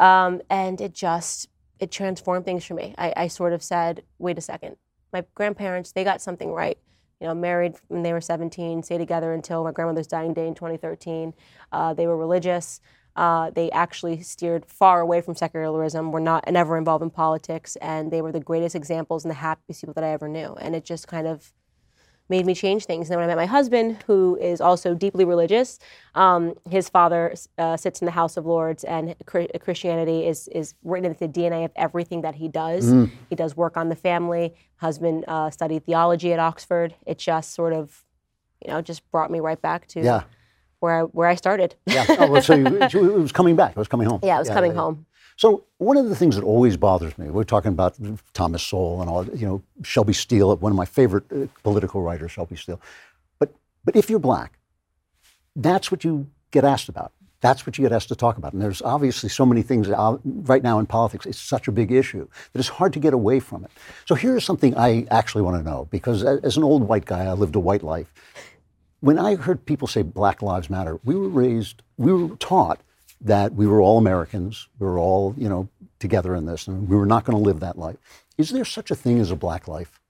yeah. 0.00 0.26
Um, 0.26 0.40
and 0.50 0.80
it 0.80 0.92
just 0.94 1.48
it 1.80 1.90
transformed 1.90 2.44
things 2.44 2.64
for 2.64 2.74
me. 2.74 2.94
I, 2.98 3.12
I 3.16 3.28
sort 3.28 3.52
of 3.52 3.62
said, 3.62 4.02
wait 4.18 4.38
a 4.38 4.40
second, 4.40 4.76
my 5.12 5.24
grandparents 5.34 5.92
they 5.92 6.04
got 6.04 6.20
something 6.20 6.52
right. 6.52 6.78
You 7.20 7.26
know, 7.26 7.34
married 7.34 7.74
when 7.88 8.02
they 8.04 8.12
were 8.12 8.20
17, 8.20 8.84
stayed 8.84 8.98
together 8.98 9.32
until 9.32 9.64
my 9.64 9.72
grandmother's 9.72 10.06
dying 10.06 10.34
day 10.34 10.46
in 10.46 10.54
2013. 10.54 11.34
Uh, 11.72 11.92
they 11.94 12.06
were 12.06 12.16
religious. 12.16 12.80
Uh, 13.18 13.50
they 13.50 13.68
actually 13.72 14.22
steered 14.22 14.64
far 14.64 15.00
away 15.00 15.20
from 15.20 15.34
secularism. 15.34 16.12
Were 16.12 16.20
not 16.20 16.48
never 16.50 16.78
involved 16.78 17.02
in 17.02 17.10
politics, 17.10 17.74
and 17.76 18.12
they 18.12 18.22
were 18.22 18.30
the 18.30 18.46
greatest 18.50 18.76
examples 18.76 19.24
and 19.24 19.30
the 19.30 19.40
happiest 19.48 19.80
people 19.82 19.94
that 19.94 20.04
I 20.04 20.10
ever 20.10 20.28
knew. 20.28 20.50
And 20.60 20.76
it 20.76 20.84
just 20.84 21.08
kind 21.08 21.26
of 21.26 21.52
made 22.28 22.46
me 22.46 22.54
change 22.54 22.84
things. 22.84 23.08
And 23.08 23.12
then 23.12 23.18
when 23.18 23.24
I 23.24 23.34
met 23.34 23.40
my 23.40 23.46
husband, 23.46 24.04
who 24.06 24.36
is 24.36 24.60
also 24.60 24.94
deeply 24.94 25.24
religious, 25.24 25.78
um, 26.14 26.54
his 26.70 26.88
father 26.88 27.34
uh, 27.56 27.76
sits 27.76 28.00
in 28.00 28.04
the 28.04 28.12
House 28.12 28.36
of 28.36 28.46
Lords, 28.46 28.84
and 28.84 29.16
Chri- 29.24 29.50
Christianity 29.60 30.24
is 30.24 30.46
is 30.48 30.74
written 30.84 31.06
into 31.10 31.18
the 31.26 31.28
DNA 31.28 31.64
of 31.64 31.72
everything 31.74 32.20
that 32.22 32.36
he 32.36 32.46
does. 32.46 32.84
He 33.30 33.34
does 33.34 33.56
work 33.56 33.76
on 33.76 33.88
the 33.88 33.96
family. 33.96 34.54
Husband 34.76 35.24
uh, 35.26 35.50
studied 35.50 35.84
theology 35.86 36.32
at 36.32 36.38
Oxford. 36.38 36.94
It 37.04 37.18
just 37.18 37.52
sort 37.52 37.72
of, 37.72 38.04
you 38.64 38.70
know, 38.70 38.80
just 38.80 39.10
brought 39.10 39.30
me 39.30 39.40
right 39.40 39.60
back 39.60 39.88
to 39.88 40.00
Yeah. 40.04 40.22
Where 40.80 41.00
I, 41.00 41.02
where 41.02 41.28
I 41.28 41.34
started. 41.34 41.74
Yeah. 41.86 42.06
Oh, 42.08 42.30
well, 42.30 42.42
so 42.42 42.54
you, 42.54 42.66
it 42.82 42.94
was 42.94 43.32
coming 43.32 43.56
back. 43.56 43.72
It 43.72 43.76
was 43.76 43.88
coming 43.88 44.08
home. 44.08 44.20
yeah, 44.22 44.36
it 44.36 44.40
was 44.40 44.48
coming 44.48 44.72
yeah. 44.72 44.78
home. 44.78 45.06
So 45.36 45.64
one 45.78 45.96
of 45.96 46.08
the 46.08 46.16
things 46.16 46.34
that 46.34 46.42
always 46.42 46.76
bothers 46.76 47.16
me, 47.16 47.30
we're 47.30 47.44
talking 47.44 47.70
about 47.70 47.96
Thomas 48.34 48.60
Sowell 48.62 49.00
and 49.00 49.08
all, 49.08 49.24
you 49.26 49.46
know, 49.46 49.62
Shelby 49.84 50.12
Steele, 50.12 50.56
one 50.56 50.72
of 50.72 50.76
my 50.76 50.84
favorite 50.84 51.24
uh, 51.32 51.46
political 51.62 52.02
writers, 52.02 52.32
Shelby 52.32 52.56
Steele. 52.56 52.80
But 53.38 53.54
but 53.84 53.94
if 53.94 54.10
you're 54.10 54.18
black, 54.18 54.58
that's 55.54 55.92
what 55.92 56.02
you 56.02 56.26
get 56.50 56.64
asked 56.64 56.88
about. 56.88 57.12
That's 57.40 57.64
what 57.64 57.78
you 57.78 57.82
get 57.82 57.92
asked 57.92 58.08
to 58.08 58.16
talk 58.16 58.36
about. 58.36 58.52
And 58.52 58.60
there's 58.60 58.82
obviously 58.82 59.28
so 59.28 59.46
many 59.46 59.62
things 59.62 59.88
right 59.88 60.62
now 60.62 60.80
in 60.80 60.86
politics. 60.86 61.24
It's 61.24 61.38
such 61.38 61.68
a 61.68 61.72
big 61.72 61.92
issue 61.92 62.26
that 62.52 62.58
it's 62.58 62.68
hard 62.68 62.92
to 62.94 62.98
get 62.98 63.14
away 63.14 63.38
from 63.38 63.64
it. 63.64 63.70
So 64.06 64.16
here's 64.16 64.44
something 64.44 64.76
I 64.76 65.06
actually 65.12 65.42
want 65.42 65.56
to 65.56 65.70
know 65.70 65.86
because 65.92 66.24
as 66.24 66.56
an 66.56 66.64
old 66.64 66.82
white 66.88 67.04
guy, 67.04 67.26
I 67.26 67.34
lived 67.34 67.54
a 67.54 67.60
white 67.60 67.84
life 67.84 68.12
when 69.00 69.18
I 69.18 69.36
heard 69.36 69.64
people 69.64 69.88
say 69.88 70.02
Black 70.02 70.42
Lives 70.42 70.68
Matter, 70.68 70.98
we 71.04 71.14
were 71.14 71.28
raised, 71.28 71.82
we 71.96 72.12
were 72.12 72.36
taught 72.36 72.80
that 73.20 73.54
we 73.54 73.66
were 73.66 73.80
all 73.80 73.98
Americans, 73.98 74.68
we 74.78 74.86
were 74.86 74.98
all, 74.98 75.34
you 75.36 75.48
know, 75.48 75.68
together 75.98 76.34
in 76.34 76.46
this, 76.46 76.66
and 76.66 76.88
we 76.88 76.96
were 76.96 77.06
not 77.06 77.24
going 77.24 77.36
to 77.36 77.42
live 77.42 77.60
that 77.60 77.78
life. 77.78 77.96
Is 78.36 78.50
there 78.50 78.64
such 78.64 78.90
a 78.90 78.94
thing 78.94 79.18
as 79.18 79.30
a 79.30 79.36
black 79.36 79.66
life? 79.66 80.00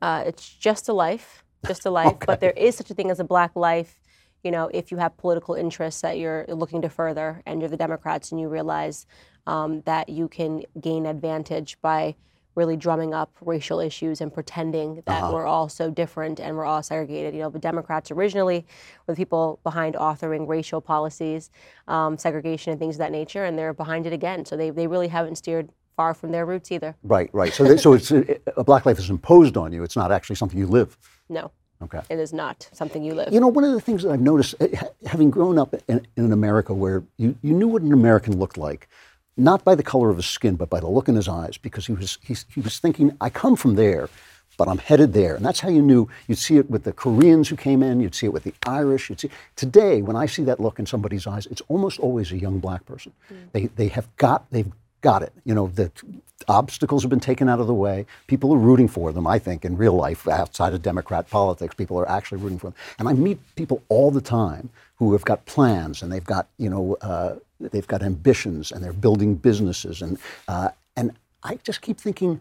Uh, 0.00 0.24
it's 0.26 0.48
just 0.48 0.88
a 0.88 0.92
life, 0.92 1.44
just 1.66 1.84
a 1.86 1.90
life. 1.90 2.16
But 2.26 2.40
there 2.40 2.52
is 2.52 2.76
such 2.76 2.90
a 2.90 2.94
thing 2.94 3.10
as 3.10 3.20
a 3.20 3.24
black 3.24 3.56
life. 3.56 4.00
You 4.42 4.50
know, 4.50 4.70
if 4.72 4.90
you 4.90 4.98
have 4.98 5.16
political 5.16 5.54
interests 5.54 6.00
that 6.02 6.18
you're 6.18 6.46
looking 6.48 6.82
to 6.82 6.88
further, 6.88 7.42
and 7.46 7.60
you're 7.60 7.70
the 7.70 7.76
Democrats, 7.76 8.32
and 8.32 8.40
you 8.40 8.48
realize 8.48 9.06
um, 9.46 9.82
that 9.82 10.08
you 10.08 10.28
can 10.28 10.62
gain 10.80 11.06
advantage 11.06 11.78
by 11.82 12.14
really 12.56 12.76
drumming 12.76 13.14
up 13.14 13.30
racial 13.42 13.78
issues 13.78 14.20
and 14.20 14.32
pretending 14.32 15.02
that 15.06 15.30
we're 15.32 15.46
all 15.46 15.68
so 15.68 15.90
different 15.90 16.40
and 16.40 16.56
we're 16.56 16.64
all 16.64 16.82
segregated. 16.82 17.34
You 17.34 17.40
know, 17.42 17.50
the 17.50 17.58
Democrats 17.58 18.10
originally 18.10 18.66
were 19.06 19.14
the 19.14 19.16
people 19.16 19.60
behind 19.62 19.94
authoring 19.94 20.48
racial 20.48 20.80
policies, 20.80 21.50
um, 21.86 22.16
segregation, 22.18 22.72
and 22.72 22.80
things 22.80 22.96
of 22.96 23.00
that 23.00 23.12
nature, 23.12 23.44
and 23.44 23.56
they're 23.58 23.74
behind 23.74 24.06
it 24.06 24.12
again. 24.12 24.44
So 24.46 24.56
they, 24.56 24.70
they 24.70 24.86
really 24.86 25.08
haven't 25.08 25.36
steered 25.36 25.68
far 25.96 26.14
from 26.14 26.32
their 26.32 26.44
roots 26.46 26.72
either. 26.72 26.96
Right, 27.02 27.30
right. 27.32 27.52
So, 27.52 27.64
that, 27.64 27.78
so 27.78 27.92
it's 27.92 28.10
a, 28.10 28.24
a 28.56 28.64
black 28.64 28.86
life 28.86 28.98
is 28.98 29.10
imposed 29.10 29.56
on 29.56 29.72
you. 29.72 29.82
It's 29.82 29.96
not 29.96 30.10
actually 30.10 30.36
something 30.36 30.58
you 30.58 30.66
live. 30.66 30.96
No, 31.28 31.50
Okay. 31.82 32.00
it 32.08 32.18
is 32.18 32.32
not 32.32 32.68
something 32.72 33.02
you 33.02 33.14
live. 33.14 33.32
You 33.32 33.40
know, 33.40 33.48
one 33.48 33.64
of 33.64 33.72
the 33.72 33.80
things 33.80 34.02
that 34.02 34.12
I've 34.12 34.20
noticed, 34.20 34.54
eh, 34.60 34.68
having 35.06 35.30
grown 35.30 35.58
up 35.58 35.74
in, 35.88 36.06
in 36.16 36.32
America 36.32 36.72
where 36.72 37.02
you, 37.18 37.36
you 37.42 37.52
knew 37.52 37.68
what 37.68 37.82
an 37.82 37.92
American 37.92 38.38
looked 38.38 38.56
like, 38.58 38.88
not 39.36 39.64
by 39.64 39.74
the 39.74 39.82
color 39.82 40.10
of 40.10 40.16
his 40.16 40.26
skin, 40.26 40.56
but 40.56 40.70
by 40.70 40.80
the 40.80 40.88
look 40.88 41.08
in 41.08 41.14
his 41.14 41.28
eyes, 41.28 41.58
because 41.58 41.86
he 41.86 41.92
was, 41.92 42.18
he, 42.22 42.36
he 42.54 42.60
was 42.60 42.78
thinking, 42.78 43.16
I 43.20 43.30
come 43.30 43.56
from 43.56 43.74
there, 43.74 44.08
but 44.56 44.68
I'm 44.68 44.78
headed 44.78 45.12
there. 45.12 45.34
And 45.34 45.44
that's 45.44 45.60
how 45.60 45.68
you 45.68 45.82
knew. 45.82 46.08
You'd 46.26 46.38
see 46.38 46.56
it 46.56 46.70
with 46.70 46.84
the 46.84 46.92
Koreans 46.92 47.48
who 47.48 47.56
came 47.56 47.82
in, 47.82 48.00
you'd 48.00 48.14
see 48.14 48.26
it 48.26 48.32
with 48.32 48.44
the 48.44 48.54
Irish. 48.66 49.10
You'd 49.10 49.20
see 49.20 49.30
Today, 49.54 50.00
when 50.02 50.16
I 50.16 50.26
see 50.26 50.44
that 50.44 50.60
look 50.60 50.78
in 50.78 50.86
somebody's 50.86 51.26
eyes, 51.26 51.46
it's 51.46 51.62
almost 51.68 51.98
always 52.00 52.32
a 52.32 52.38
young 52.38 52.58
black 52.58 52.86
person. 52.86 53.12
They, 53.52 53.66
they 53.66 53.88
have 53.88 54.08
got, 54.16 54.46
they've 54.50 54.72
got 55.02 55.22
it. 55.22 55.32
You 55.44 55.54
know, 55.54 55.66
the 55.68 55.92
obstacles 56.48 57.02
have 57.02 57.10
been 57.10 57.20
taken 57.20 57.48
out 57.48 57.60
of 57.60 57.66
the 57.66 57.74
way. 57.74 58.06
People 58.26 58.52
are 58.54 58.58
rooting 58.58 58.88
for 58.88 59.12
them, 59.12 59.26
I 59.26 59.38
think, 59.38 59.64
in 59.64 59.76
real 59.76 59.92
life, 59.92 60.26
outside 60.26 60.72
of 60.72 60.82
Democrat 60.82 61.28
politics. 61.28 61.74
People 61.74 61.98
are 61.98 62.08
actually 62.08 62.40
rooting 62.40 62.58
for 62.58 62.68
them. 62.68 62.76
And 62.98 63.08
I 63.08 63.12
meet 63.12 63.38
people 63.56 63.82
all 63.88 64.10
the 64.10 64.20
time 64.22 64.70
who 64.96 65.12
have 65.12 65.24
got 65.24 65.44
plans 65.44 66.02
and 66.02 66.10
they've 66.10 66.24
got, 66.24 66.48
you 66.56 66.70
know, 66.70 66.96
uh, 67.02 67.36
they've 67.60 67.86
got 67.86 68.02
ambitions 68.02 68.72
and 68.72 68.82
they're 68.82 68.92
building 68.92 69.34
businesses. 69.34 70.02
And, 70.02 70.18
uh, 70.48 70.70
and 70.96 71.12
I 71.42 71.56
just 71.62 71.80
keep 71.80 71.98
thinking, 71.98 72.40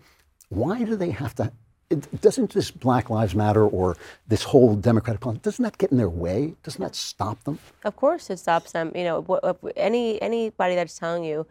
why 0.49 0.83
do 0.83 0.95
they 0.95 1.11
have 1.11 1.35
to? 1.35 1.51
It, 1.89 2.21
doesn't 2.21 2.53
this 2.53 2.71
Black 2.71 3.09
Lives 3.09 3.35
Matter 3.35 3.63
or 3.63 3.95
this 4.27 4.43
whole 4.43 4.75
Democratic 4.75 5.21
politics, 5.21 5.43
doesn't 5.43 5.63
that 5.63 5.77
get 5.77 5.91
in 5.91 5.97
their 5.97 6.09
way? 6.09 6.55
Doesn't 6.63 6.81
that 6.81 6.95
stop 6.95 7.43
them? 7.43 7.59
Of 7.83 7.95
course, 7.95 8.29
it 8.29 8.39
stops 8.39 8.71
them. 8.71 8.91
You 8.95 9.03
know, 9.03 9.57
any 9.75 10.19
anybody 10.21 10.75
that's 10.75 10.97
telling 10.97 11.23
you, 11.23 11.45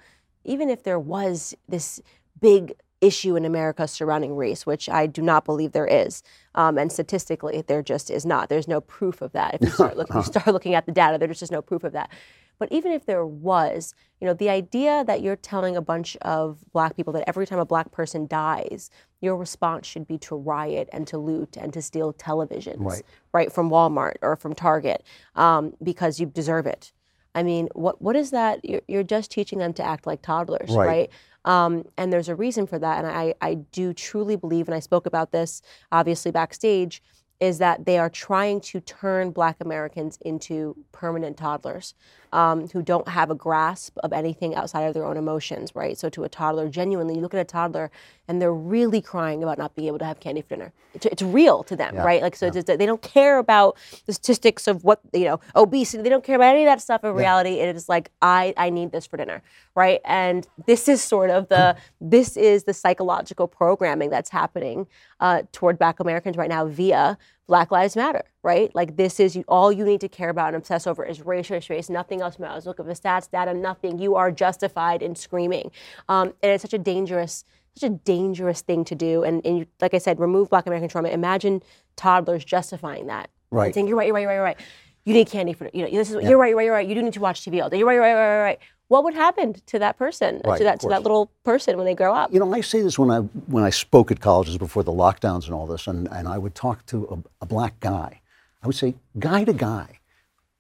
even 0.45 0.71
if 0.71 0.83
there 0.83 0.99
was 0.99 1.55
this 1.69 2.01
big 2.41 2.75
issue 3.01 3.37
in 3.37 3.45
America 3.45 3.87
surrounding 3.87 4.35
race, 4.35 4.67
which 4.67 4.89
I 4.89 5.07
do 5.07 5.23
not 5.23 5.45
believe 5.45 5.73
there 5.73 5.87
is, 5.87 6.23
um, 6.55 6.79
and 6.79 6.91
statistically 6.91 7.63
there 7.63 7.83
just 7.83 8.11
is 8.11 8.25
not. 8.27 8.49
There's 8.49 8.67
no 8.67 8.81
proof 8.81 9.23
of 9.23 9.33
that. 9.33 9.55
If 9.55 9.61
you 9.61 9.69
start, 9.71 9.97
look, 9.97 10.09
if 10.11 10.17
you 10.17 10.23
start 10.23 10.47
looking 10.49 10.75
at 10.75 10.87
the 10.87 10.93
data, 10.93 11.19
there's 11.19 11.39
just 11.39 11.53
no 11.53 11.63
proof 11.63 11.85
of 11.85 11.93
that. 11.93 12.11
But 12.59 12.71
even 12.73 12.93
if 12.93 13.07
there 13.07 13.27
was, 13.27 13.95
you 14.21 14.27
know, 14.27 14.35
the 14.35 14.49
idea 14.49 15.05
that 15.05 15.23
you're 15.23 15.37
telling 15.37 15.77
a 15.77 15.83
bunch 15.83 16.17
of 16.23 16.59
black 16.73 16.97
people 16.97 17.13
that 17.15 17.29
every 17.29 17.47
time 17.47 17.59
a 17.59 17.65
black 17.67 17.91
person 17.91 18.27
dies, 18.27 18.91
your 19.21 19.37
response 19.37 19.87
should 19.87 20.07
be 20.07 20.19
to 20.19 20.37
riot 20.37 20.89
and 20.93 21.07
to 21.09 21.19
loot 21.19 21.57
and 21.57 21.73
to 21.73 21.83
steal 21.83 22.13
televisions, 22.13 22.77
Right. 22.79 23.03
right 23.33 23.53
from 23.53 23.71
Walmart 23.71 24.17
or 24.23 24.37
from 24.37 24.55
Target, 24.55 25.03
um, 25.35 25.75
because 25.83 26.21
you 26.21 26.27
deserve 26.27 26.67
it. 26.67 26.93
I 27.35 27.43
mean, 27.43 27.69
what 27.75 28.01
what 28.01 28.15
is 28.15 28.31
that? 28.31 28.65
You're, 28.65 28.83
you're 28.87 29.03
just 29.03 29.31
teaching 29.31 29.59
them 29.59 29.73
to 29.75 29.83
act 29.83 30.07
like 30.07 30.23
toddlers, 30.23 30.71
Right. 30.71 30.87
right? 30.87 31.11
Um, 31.45 31.85
and 31.99 32.13
there's 32.13 32.29
a 32.29 32.35
reason 32.35 32.67
for 32.67 32.79
that. 32.79 33.05
And 33.05 33.07
I, 33.09 33.35
I 33.43 33.55
do 33.55 33.93
truly 33.93 34.37
believe, 34.37 34.69
and 34.69 34.75
I 34.75 34.81
spoke 34.81 35.05
about 35.05 35.33
this 35.33 35.61
obviously 35.93 36.31
backstage, 36.31 37.03
is 37.41 37.59
that 37.59 37.85
they 37.85 37.99
are 37.99 38.09
trying 38.09 38.61
to 38.61 38.81
turn 38.81 39.31
Black 39.33 39.57
Americans 39.61 40.19
into 40.25 40.77
permanent 40.93 41.37
toddlers. 41.37 41.93
Um, 42.35 42.69
who 42.69 42.83
don't 42.83 43.07
have 43.07 43.31
a 43.31 43.35
grasp 43.35 43.97
of 44.03 44.13
anything 44.13 44.57
outside 44.57 44.83
of 44.83 44.93
their 44.93 45.05
own 45.05 45.17
emotions, 45.17 45.75
right? 45.75 45.97
So 45.97 46.09
to 46.11 46.25
a 46.25 46.29
toddler, 46.29 46.69
genuinely, 46.69 47.15
you 47.15 47.21
look 47.21 47.33
at 47.33 47.41
a 47.41 47.45
toddler 47.45 47.93
and 48.27 48.43
they're 48.43 48.53
really 48.53 49.01
crying 49.01 49.43
about 49.45 49.57
not 49.57 49.77
being 49.77 49.87
able 49.87 50.01
to 50.01 50.05
have 50.05 50.19
candy 50.19 50.43
for 50.43 50.49
dinner. 50.49 50.73
It's, 50.95 51.07
it's 51.07 51.23
real 51.23 51.63
to 51.65 51.77
them, 51.77 51.95
Yeah, 51.95 52.03
right? 52.03 52.23
Like 52.23 52.35
so, 52.35 52.51
yeah. 52.53 52.77
they 52.77 52.87
don't 52.87 53.03
care 53.03 53.39
about 53.39 53.77
the 54.07 54.13
statistics 54.13 54.67
of 54.67 54.83
what 54.83 55.01
you 55.13 55.27
know, 55.27 55.41
obesity. 55.55 56.03
They 56.03 56.09
don't 56.09 56.25
care 56.25 56.37
about 56.37 56.55
any 56.55 56.65
of 56.65 56.67
that 56.67 56.81
stuff. 56.81 57.05
In 57.05 57.13
reality, 57.13 57.61
it 57.61 57.75
is 57.77 57.89
like 57.89 58.11
I 58.21 58.53
I 58.57 58.71
need 58.71 58.91
this 58.91 59.07
for 59.07 59.17
dinner, 59.17 59.43
right? 59.77 60.01
And 60.05 60.47
this 60.67 60.89
is 60.89 61.03
sort 61.03 61.31
of 61.31 61.49
the 61.49 61.77
this 62.01 62.37
is 62.37 62.65
the 62.65 62.75
psychological 62.75 63.47
programming 63.47 64.11
that's 64.11 64.31
happening 64.31 64.87
uh, 65.21 65.43
toward 65.53 65.79
Black 65.79 66.01
Americans 66.01 66.37
right 66.37 66.49
now 66.49 66.67
via 66.67 67.17
Black 67.47 67.71
Lives 67.71 67.95
Matter, 67.97 68.25
right? 68.43 68.75
Like 68.75 68.97
this 68.97 69.21
is 69.21 69.37
you, 69.37 69.45
all 69.49 69.71
you 69.71 69.85
need 69.85 70.01
to 70.01 70.09
care 70.09 70.31
about 70.31 70.49
and 70.49 70.57
obsess 70.57 70.87
over 70.87 71.05
is 71.05 71.21
race, 71.21 71.51
race, 71.51 71.69
race. 71.69 71.91
Nothing 71.91 72.23
else 72.23 72.39
matters. 72.39 72.67
Look 72.67 72.81
at 72.81 72.87
the 72.87 72.93
stats, 72.95 73.31
data, 73.31 73.53
nothing. 73.53 73.99
You 73.99 74.15
are 74.17 74.31
justified 74.31 75.03
in 75.03 75.15
screaming, 75.15 75.71
um, 76.09 76.33
and 76.43 76.53
it's 76.53 76.63
such 76.63 76.75
a 76.75 76.79
dangerous, 76.79 77.45
such 77.77 77.91
a 77.91 77.93
dangerous 77.93 78.63
thing 78.63 78.85
to 78.87 78.95
do. 78.95 79.25
And, 79.25 79.45
and 79.45 79.59
you, 79.59 79.67
like 79.81 79.95
I 79.95 79.99
said, 79.99 80.19
remove 80.19 80.49
Black 80.51 80.67
American 80.67 80.89
trauma. 80.89 81.11
Imagine 81.11 81.63
toddlers 81.97 82.45
justifying 82.45 83.07
that, 83.09 83.31
Right. 83.55 83.73
Saying 83.73 83.87
you're 83.87 83.97
right, 83.97 84.07
you're 84.07 84.15
right, 84.15 84.23
you're 84.23 84.29
right, 84.31 84.35
you're 84.35 84.45
right. 84.45 84.61
You 85.05 85.15
need 85.15 85.29
candy 85.29 85.53
for 85.53 85.69
you 85.73 85.85
know. 85.85 85.91
This 85.91 86.11
is 86.11 86.23
you're 86.25 86.39
right, 86.39 86.49
you're 86.49 86.57
right, 86.57 86.65
you're 86.65 86.75
right. 86.75 86.89
You 86.89 86.95
do 86.95 87.03
need 87.03 87.13
to 87.13 87.21
watch 87.21 87.43
TV 87.43 87.63
all 87.63 87.71
day. 87.71 87.79
You're 87.79 87.87
right, 87.87 87.95
you're 87.95 88.03
right, 88.03 88.11
you're 88.11 88.19
right, 88.19 88.35
you're 88.35 88.43
right. 88.43 88.59
What 88.95 89.03
would 89.03 89.15
happen 89.15 89.55
to 89.73 89.79
that 89.81 89.99
person, 89.99 90.41
Right, 90.45 90.57
to 90.59 90.63
that 90.69 90.79
to 90.83 90.89
that 90.89 91.03
little 91.03 91.29
person 91.43 91.77
when 91.77 91.85
they 91.85 91.97
grow 91.97 92.15
up? 92.15 92.33
You 92.33 92.39
know, 92.39 92.55
I 92.55 92.61
say 92.61 92.81
this 92.81 92.97
when 92.97 93.11
I 93.11 93.19
when 93.55 93.65
I 93.65 93.71
spoke 93.71 94.13
at 94.13 94.21
colleges 94.21 94.57
before 94.57 94.85
the 94.85 94.93
lockdowns 94.93 95.47
and 95.47 95.53
all 95.53 95.67
this, 95.67 95.89
and, 95.89 96.07
and 96.17 96.29
I 96.29 96.39
would 96.39 96.55
talk 96.55 96.87
to 96.93 96.97
a, 97.15 97.45
a 97.45 97.47
black 97.55 97.81
guy. 97.81 98.21
I 98.63 98.69
would 98.69 98.77
say, 98.77 98.95
guy 99.19 99.43
to 99.51 99.53
guy, 99.53 99.99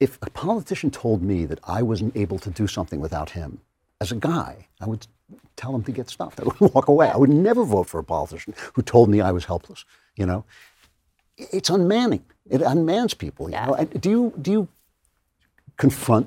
if 0.00 0.18
a 0.20 0.30
politician 0.30 0.90
told 0.90 1.22
me 1.22 1.46
that 1.46 1.60
I 1.78 1.80
wasn't 1.82 2.16
able 2.16 2.40
to 2.40 2.50
do 2.50 2.66
something 2.66 2.98
without 2.98 3.30
him, 3.30 3.60
as 4.00 4.10
a 4.10 4.16
guy, 4.16 4.66
I 4.80 4.86
would 4.88 5.06
tell 5.54 5.72
him 5.76 5.84
to 5.84 5.92
get 5.92 6.10
stuffed. 6.10 6.40
I 6.40 6.44
would 6.44 6.74
walk 6.74 6.88
away. 6.88 7.08
I 7.10 7.16
would 7.16 7.30
never 7.30 7.62
vote 7.64 7.86
for 7.88 8.00
a 8.00 8.04
politician 8.04 8.52
who 8.74 8.82
told 8.82 9.08
me 9.10 9.20
I 9.20 9.30
was 9.30 9.44
helpless. 9.44 9.84
You 10.16 10.26
know, 10.26 10.44
it's 11.36 11.70
unmanning. 11.70 12.22
It 12.50 12.62
unmans 12.62 13.16
people. 13.16 13.48
You 13.48 13.54
Yeah. 13.58 13.66
know? 13.66 13.84
Do 13.84 14.10
you 14.10 14.22
do 14.46 14.50
you 14.56 14.68
confront 15.76 16.26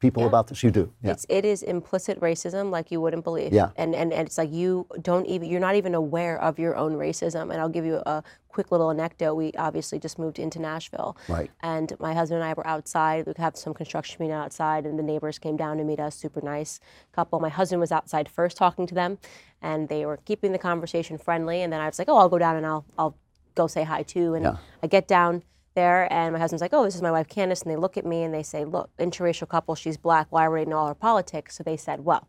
people 0.00 0.26
about 0.26 0.46
this? 0.48 0.62
You 0.62 0.70
do. 0.70 0.92
Yeah. 1.02 1.12
It's 1.12 1.26
it 1.28 1.44
is 1.44 1.62
implicit 1.62 2.20
racism 2.20 2.70
like 2.70 2.90
you 2.90 3.00
wouldn't 3.00 3.24
believe. 3.24 3.52
Yeah. 3.52 3.70
And, 3.76 3.94
and 3.94 4.12
and 4.12 4.26
it's 4.26 4.38
like 4.38 4.52
you 4.52 4.86
don't 5.02 5.26
even 5.26 5.48
you're 5.48 5.60
not 5.60 5.74
even 5.74 5.94
aware 5.94 6.40
of 6.40 6.58
your 6.58 6.76
own 6.76 6.94
racism. 6.94 7.50
And 7.52 7.60
I'll 7.60 7.68
give 7.68 7.84
you 7.84 8.02
a 8.06 8.22
quick 8.48 8.70
little 8.70 8.90
anecdote. 8.90 9.34
We 9.34 9.52
obviously 9.58 9.98
just 9.98 10.18
moved 10.18 10.38
into 10.38 10.58
Nashville. 10.60 11.16
Right. 11.28 11.50
And 11.60 11.92
my 11.98 12.14
husband 12.14 12.40
and 12.42 12.48
I 12.48 12.54
were 12.54 12.66
outside. 12.66 13.26
We 13.26 13.32
have 13.36 13.56
some 13.56 13.74
construction 13.74 14.16
meeting 14.20 14.36
outside, 14.36 14.86
and 14.86 14.98
the 14.98 15.02
neighbors 15.02 15.38
came 15.38 15.56
down 15.56 15.78
to 15.78 15.84
meet 15.84 16.00
us. 16.00 16.14
Super 16.16 16.40
nice 16.42 16.80
couple. 17.12 17.40
My 17.40 17.48
husband 17.50 17.80
was 17.80 17.92
outside 17.92 18.28
first 18.28 18.56
talking 18.56 18.86
to 18.86 18.94
them, 18.94 19.18
and 19.62 19.88
they 19.88 20.06
were 20.06 20.18
keeping 20.18 20.52
the 20.52 20.58
conversation 20.58 21.18
friendly. 21.18 21.62
And 21.62 21.72
then 21.72 21.80
I 21.80 21.86
was 21.86 21.98
like, 21.98 22.08
oh, 22.08 22.16
I'll 22.16 22.28
go 22.28 22.38
down 22.38 22.56
and 22.56 22.66
I'll 22.66 22.84
I'll 22.98 23.16
go 23.54 23.66
say 23.66 23.84
hi 23.84 24.02
too. 24.02 24.34
And 24.34 24.44
Yeah. 24.44 24.56
I 24.82 24.86
get 24.86 25.08
down 25.08 25.42
there, 25.76 26.12
and 26.12 26.32
my 26.32 26.40
husband's 26.40 26.60
like, 26.60 26.74
"Oh, 26.74 26.82
this 26.82 26.96
is 26.96 27.02
my 27.02 27.12
wife 27.12 27.28
Candace," 27.28 27.62
and 27.62 27.70
they 27.70 27.76
look 27.76 27.96
at 27.96 28.04
me 28.04 28.24
and 28.24 28.34
they 28.34 28.42
say, 28.42 28.64
"Look, 28.64 28.90
interracial 28.98 29.48
couple. 29.48 29.76
She's 29.76 29.96
black. 29.96 30.26
I 30.32 30.42
already 30.42 30.68
know 30.68 30.78
all 30.78 30.88
her 30.88 30.94
politics." 30.94 31.56
So 31.56 31.62
they 31.62 31.76
said, 31.76 32.04
"Well, 32.04 32.26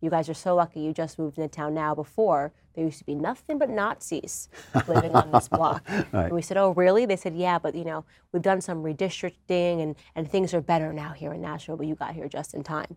you 0.00 0.10
guys 0.10 0.28
are 0.28 0.34
so 0.34 0.56
lucky. 0.56 0.80
You 0.80 0.92
just 0.92 1.16
moved 1.18 1.38
into 1.38 1.48
town 1.48 1.74
now. 1.74 1.94
Before 1.94 2.52
there 2.74 2.84
used 2.84 2.98
to 2.98 3.04
be 3.04 3.14
nothing 3.14 3.58
but 3.58 3.70
Nazis 3.70 4.48
living 4.88 5.14
on 5.14 5.30
this 5.30 5.46
block." 5.48 5.88
And 6.12 6.32
we 6.32 6.42
said, 6.42 6.56
"Oh, 6.56 6.70
really?" 6.70 7.06
They 7.06 7.16
said, 7.16 7.36
"Yeah, 7.36 7.60
but 7.60 7.76
you 7.76 7.84
know, 7.84 8.04
we've 8.32 8.42
done 8.42 8.60
some 8.60 8.82
redistricting, 8.82 9.80
and 9.80 9.94
and 10.16 10.28
things 10.28 10.52
are 10.52 10.60
better 10.60 10.92
now 10.92 11.12
here 11.12 11.32
in 11.32 11.40
Nashville. 11.40 11.76
But 11.76 11.86
you 11.86 11.94
got 11.94 12.14
here 12.14 12.28
just 12.28 12.54
in 12.54 12.64
time." 12.64 12.96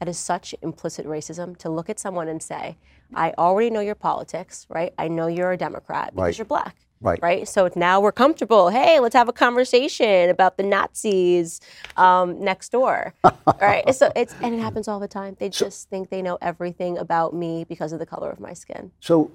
That 0.00 0.08
is 0.08 0.18
such 0.18 0.54
implicit 0.62 1.06
racism 1.06 1.56
to 1.58 1.68
look 1.68 1.90
at 1.90 2.00
someone 2.00 2.26
and 2.26 2.42
say, 2.42 2.78
I 3.14 3.34
already 3.36 3.68
know 3.68 3.80
your 3.80 3.94
politics, 3.94 4.66
right? 4.70 4.94
I 4.96 5.08
know 5.08 5.26
you're 5.26 5.52
a 5.52 5.58
Democrat 5.58 6.14
because 6.14 6.22
Right. 6.24 6.38
you're 6.38 6.46
black. 6.46 6.76
Right. 7.02 7.18
Right. 7.22 7.48
So 7.48 7.68
now 7.76 8.00
we're 8.00 8.12
comfortable. 8.12 8.70
Hey, 8.70 8.98
let's 8.98 9.14
have 9.14 9.28
a 9.28 9.32
conversation 9.32 10.30
about 10.30 10.56
the 10.56 10.62
Nazis 10.62 11.60
um, 11.96 12.42
next 12.42 12.72
door. 12.72 13.14
All 13.24 13.32
right. 13.60 13.94
So 13.94 14.10
it's 14.16 14.34
and 14.42 14.54
it 14.54 14.58
happens 14.60 14.88
all 14.88 15.00
the 15.00 15.08
time. 15.08 15.36
They 15.38 15.50
just 15.50 15.90
think 15.90 16.08
they 16.08 16.22
know 16.22 16.38
everything 16.40 16.96
about 16.96 17.34
me 17.34 17.64
because 17.64 17.92
of 17.92 17.98
the 17.98 18.06
color 18.06 18.30
of 18.30 18.40
my 18.40 18.52
skin. 18.54 18.92
So 19.00 19.30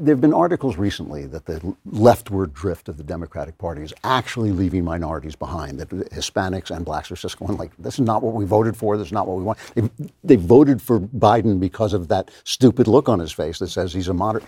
there 0.00 0.14
have 0.14 0.20
been 0.20 0.34
articles 0.34 0.76
recently 0.76 1.26
that 1.26 1.46
the 1.46 1.76
leftward 1.84 2.52
drift 2.54 2.88
of 2.88 2.96
the 2.96 3.02
Democratic 3.02 3.58
Party 3.58 3.82
is 3.82 3.92
actually 4.04 4.52
leaving 4.52 4.84
minorities 4.84 5.36
behind, 5.36 5.78
that 5.78 5.90
Hispanics 5.90 6.74
and 6.74 6.84
blacks 6.84 7.10
are 7.10 7.16
just 7.16 7.38
going 7.38 7.56
like, 7.56 7.70
this 7.78 7.94
is 7.94 8.00
not 8.00 8.22
what 8.22 8.34
we 8.34 8.44
voted 8.44 8.76
for, 8.76 8.96
this 8.96 9.08
is 9.08 9.12
not 9.12 9.26
what 9.26 9.36
we 9.36 9.44
want. 9.44 9.58
They, 9.74 9.90
they 10.24 10.36
voted 10.36 10.80
for 10.82 11.00
Biden 11.00 11.60
because 11.60 11.92
of 11.92 12.08
that 12.08 12.30
stupid 12.44 12.88
look 12.88 13.08
on 13.08 13.18
his 13.18 13.32
face 13.32 13.58
that 13.58 13.68
says 13.68 13.92
he's 13.92 14.08
a 14.08 14.14
moderate. 14.14 14.44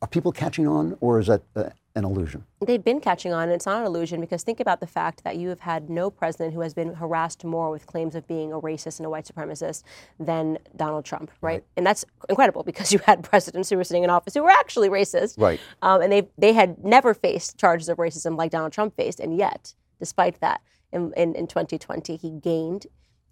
Are 0.00 0.08
people 0.08 0.30
catching 0.30 0.68
on, 0.68 0.96
or 1.00 1.18
is 1.18 1.26
that 1.26 1.42
uh, 1.56 1.70
an 1.98 2.04
illusion? 2.04 2.44
They've 2.64 2.82
been 2.82 3.00
catching 3.00 3.32
on, 3.32 3.44
and 3.44 3.52
it's 3.52 3.66
not 3.66 3.80
an 3.80 3.86
illusion 3.86 4.20
because 4.20 4.42
think 4.42 4.60
about 4.60 4.80
the 4.80 4.86
fact 4.86 5.24
that 5.24 5.36
you 5.36 5.48
have 5.50 5.60
had 5.60 5.90
no 5.90 6.10
president 6.10 6.54
who 6.54 6.60
has 6.60 6.72
been 6.72 6.94
harassed 6.94 7.44
more 7.44 7.70
with 7.70 7.86
claims 7.86 8.14
of 8.14 8.26
being 8.26 8.52
a 8.52 8.60
racist 8.60 8.98
and 8.98 9.06
a 9.06 9.10
white 9.10 9.26
supremacist 9.26 9.82
than 10.18 10.58
Donald 10.76 11.04
Trump, 11.04 11.30
right? 11.40 11.62
And 11.76 11.84
that's 11.86 12.04
incredible 12.28 12.62
because 12.62 12.92
you 12.94 13.00
had 13.00 13.22
presidents 13.22 13.68
who 13.68 13.76
were 13.76 13.84
sitting 13.84 14.04
in 14.04 14.10
office 14.10 14.34
who 14.34 14.42
were 14.42 14.50
actually 14.50 14.88
racist, 14.88 15.34
Right. 15.38 15.60
Um, 15.82 16.00
and 16.00 16.10
they 16.12 16.28
they 16.38 16.52
had 16.52 16.82
never 16.84 17.12
faced 17.14 17.58
charges 17.58 17.88
of 17.88 17.98
racism 17.98 18.36
like 18.38 18.50
Donald 18.50 18.72
Trump 18.72 18.96
faced, 18.96 19.20
and 19.20 19.36
yet, 19.36 19.74
despite 19.98 20.40
that, 20.40 20.60
in, 20.92 21.12
in, 21.16 21.34
in 21.34 21.46
2020, 21.46 22.16
he 22.16 22.30
gained 22.30 22.86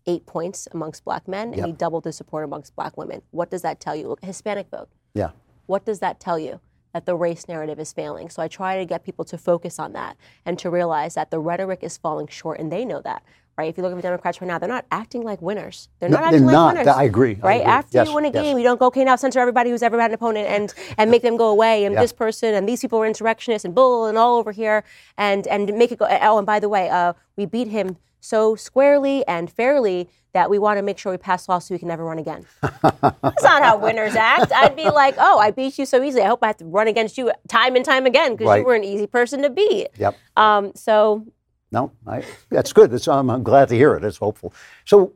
eight 0.06 0.24
points 0.26 0.68
amongst 0.72 1.04
black 1.04 1.26
men, 1.26 1.48
and 1.48 1.56
Yep. 1.56 1.66
he 1.66 1.72
doubled 1.72 2.04
his 2.04 2.16
support 2.16 2.44
amongst 2.44 2.76
black 2.76 2.96
women. 2.96 3.22
What 3.30 3.50
does 3.50 3.62
that 3.62 3.80
tell 3.80 3.96
you? 3.96 4.16
Hispanic 4.22 4.68
vote 4.70 4.88
Yeah. 5.14 5.30
what 5.66 5.84
does 5.84 5.98
that 6.00 6.20
tell 6.20 6.38
you? 6.38 6.60
That 6.96 7.04
the 7.04 7.14
race 7.14 7.46
narrative 7.46 7.78
is 7.78 7.92
failing. 7.92 8.30
So 8.30 8.40
I 8.42 8.48
try 8.48 8.78
to 8.78 8.86
get 8.86 9.04
people 9.04 9.22
to 9.26 9.36
focus 9.36 9.78
on 9.78 9.92
that 9.92 10.16
and 10.46 10.58
to 10.60 10.70
realize 10.70 11.12
that 11.14 11.30
the 11.30 11.38
rhetoric 11.38 11.80
is 11.82 11.98
falling 11.98 12.26
short, 12.26 12.58
and 12.58 12.72
they 12.72 12.86
know 12.86 13.02
that, 13.02 13.22
right? 13.58 13.68
If 13.68 13.76
you 13.76 13.82
look 13.82 13.92
at 13.92 13.96
the 13.96 14.00
Democrats 14.00 14.40
right 14.40 14.48
now, 14.48 14.58
they're 14.58 14.66
not 14.66 14.86
acting 14.90 15.22
like 15.22 15.42
winners. 15.42 15.90
They're 16.00 16.08
No, 16.08 16.16
not 16.16 16.24
acting 16.28 16.46
they're 16.46 16.54
not. 16.54 16.64
like 16.68 16.74
winners. 16.86 16.96
I 16.96 17.02
agree. 17.02 17.36
I 17.42 17.46
Right? 17.46 17.60
agree. 17.60 17.70
After 17.70 17.98
Yes, 17.98 18.08
you 18.08 18.14
win 18.14 18.24
a 18.24 18.28
yes. 18.30 18.42
game, 18.42 18.56
you 18.56 18.64
don't 18.64 18.80
go, 18.80 18.86
okay, 18.86 19.04
now 19.04 19.14
censor 19.16 19.40
everybody 19.40 19.68
who's 19.68 19.82
ever 19.82 20.00
had 20.00 20.10
an 20.10 20.14
opponent 20.14 20.48
and 20.48 20.72
and 20.96 21.10
make 21.10 21.20
them 21.20 21.36
go 21.36 21.48
away, 21.50 21.84
and 21.84 21.92
Yeah. 21.94 22.00
this 22.00 22.14
person 22.14 22.54
and 22.54 22.66
these 22.66 22.80
people 22.80 22.98
are 23.02 23.06
insurrectionists 23.06 23.66
and 23.66 23.74
bull 23.74 24.06
and 24.06 24.16
all 24.16 24.38
over 24.38 24.52
here, 24.52 24.82
and 25.18 25.46
and 25.48 25.66
make 25.76 25.92
it 25.92 25.98
go. 25.98 26.06
Oh, 26.08 26.38
and 26.38 26.46
by 26.46 26.58
the 26.60 26.70
way, 26.70 26.88
uh, 26.88 27.12
we 27.36 27.44
beat 27.44 27.68
him 27.68 27.98
so 28.26 28.56
squarely 28.56 29.26
and 29.26 29.50
fairly 29.50 30.08
that 30.32 30.50
we 30.50 30.58
want 30.58 30.76
to 30.78 30.82
make 30.82 30.98
sure 30.98 31.12
we 31.12 31.16
pass 31.18 31.48
laws 31.48 31.64
so 31.66 31.74
we 31.74 31.78
can 31.78 31.88
never 31.88 32.04
run 32.04 32.18
again. 32.18 32.44
That's 32.82 33.42
not 33.42 33.62
how 33.62 33.78
winners 33.78 34.14
act. 34.14 34.52
I'd 34.52 34.76
be 34.76 34.90
like, 34.90 35.14
oh, 35.18 35.38
I 35.38 35.50
beat 35.50 35.78
you 35.78 35.86
so 35.86 36.02
easily. 36.02 36.22
I 36.22 36.26
hope 36.28 36.40
I 36.42 36.48
have 36.48 36.58
to 36.58 36.64
run 36.66 36.88
against 36.88 37.16
you 37.16 37.32
time 37.48 37.76
and 37.76 37.84
time 37.84 38.04
again 38.04 38.32
because 38.32 38.48
Right. 38.48 38.58
you 38.60 38.66
were 38.66 38.74
an 38.74 38.84
easy 38.84 39.06
person 39.06 39.42
to 39.42 39.50
beat. 39.50 39.88
Yep. 39.96 40.14
Um, 40.36 40.72
so 40.74 41.24
No, 41.72 41.90
I, 42.06 42.22
that's 42.50 42.72
good. 42.72 42.92
I'm, 43.08 43.30
I'm 43.30 43.42
glad 43.42 43.68
to 43.70 43.74
hear 43.76 43.94
it. 43.94 44.04
It's 44.04 44.18
hopeful. 44.18 44.52
So, 44.84 45.12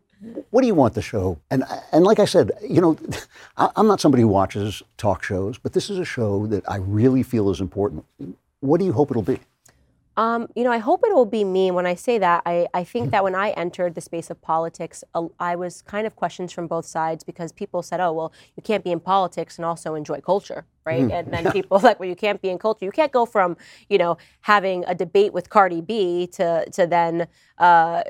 what 0.51 0.61
do 0.63 0.67
you 0.67 0.75
want 0.75 0.95
the 0.95 1.03
show? 1.03 1.39
And 1.51 1.65
and 1.93 2.05
like 2.05 2.19
I 2.19 2.27
said, 2.27 2.51
you 2.67 2.81
know, 2.81 2.97
I, 3.57 3.71
I'm 3.77 3.87
not 3.87 4.01
somebody 4.01 4.23
who 4.23 4.29
watches 4.29 4.83
talk 4.99 5.23
shows, 5.23 5.59
but 5.59 5.73
this 5.73 5.91
is 5.91 5.99
a 5.99 6.05
show 6.05 6.47
that 6.49 6.63
I 6.69 6.77
really 6.77 7.23
feel 7.23 7.51
is 7.51 7.61
important. 7.61 8.05
What 8.61 8.81
do 8.81 8.85
you 8.87 8.93
hope 8.93 9.11
it'll 9.11 9.23
be? 9.23 9.39
Um, 10.21 10.49
you 10.55 10.65
know, 10.65 10.71
I 10.71 10.77
hope 10.77 11.01
it 11.03 11.15
will 11.15 11.25
be 11.25 11.45
me. 11.45 11.71
When 11.71 11.87
I 11.87 11.95
say 11.95 12.19
that, 12.19 12.43
I, 12.45 12.67
I 12.75 12.85
think 12.85 13.11
that 13.13 13.25
when 13.25 13.35
I 13.35 13.53
entered 13.53 13.95
the 13.95 14.03
space 14.03 14.29
of 14.29 14.43
politics, 14.43 15.03
uh, 15.15 15.29
I 15.39 15.57
was 15.57 15.81
kind 15.81 16.07
of 16.07 16.15
questions 16.15 16.53
from 16.53 16.67
both 16.67 16.85
sides 16.85 17.25
because 17.25 17.53
people 17.53 17.83
said, 17.83 18.01
oh, 18.01 18.13
well, 18.13 18.33
you 18.55 18.63
can't 18.63 18.85
be 18.85 18.93
in 18.93 19.01
politics 19.01 19.57
and 19.57 19.65
also 19.65 19.95
enjoy 19.95 20.21
culture, 20.21 20.67
right? 20.85 21.11
And 21.11 21.33
then 21.33 21.51
people 21.53 21.79
like, 21.83 21.99
well, 21.99 22.09
you 22.09 22.15
can't 22.15 22.43
be 22.43 22.51
in 22.51 22.59
culture. 22.59 22.85
You 22.85 22.91
can't 22.91 23.13
go 23.13 23.25
from, 23.25 23.57
you 23.89 23.97
know, 23.97 24.19
having 24.43 24.85
a 24.87 24.95
debate 24.95 25.33
with 25.33 25.49
Cardi 25.49 25.81
B 25.81 26.27
to, 26.33 26.69
to 26.71 26.87
then 26.87 27.27
uh, 27.57 28.03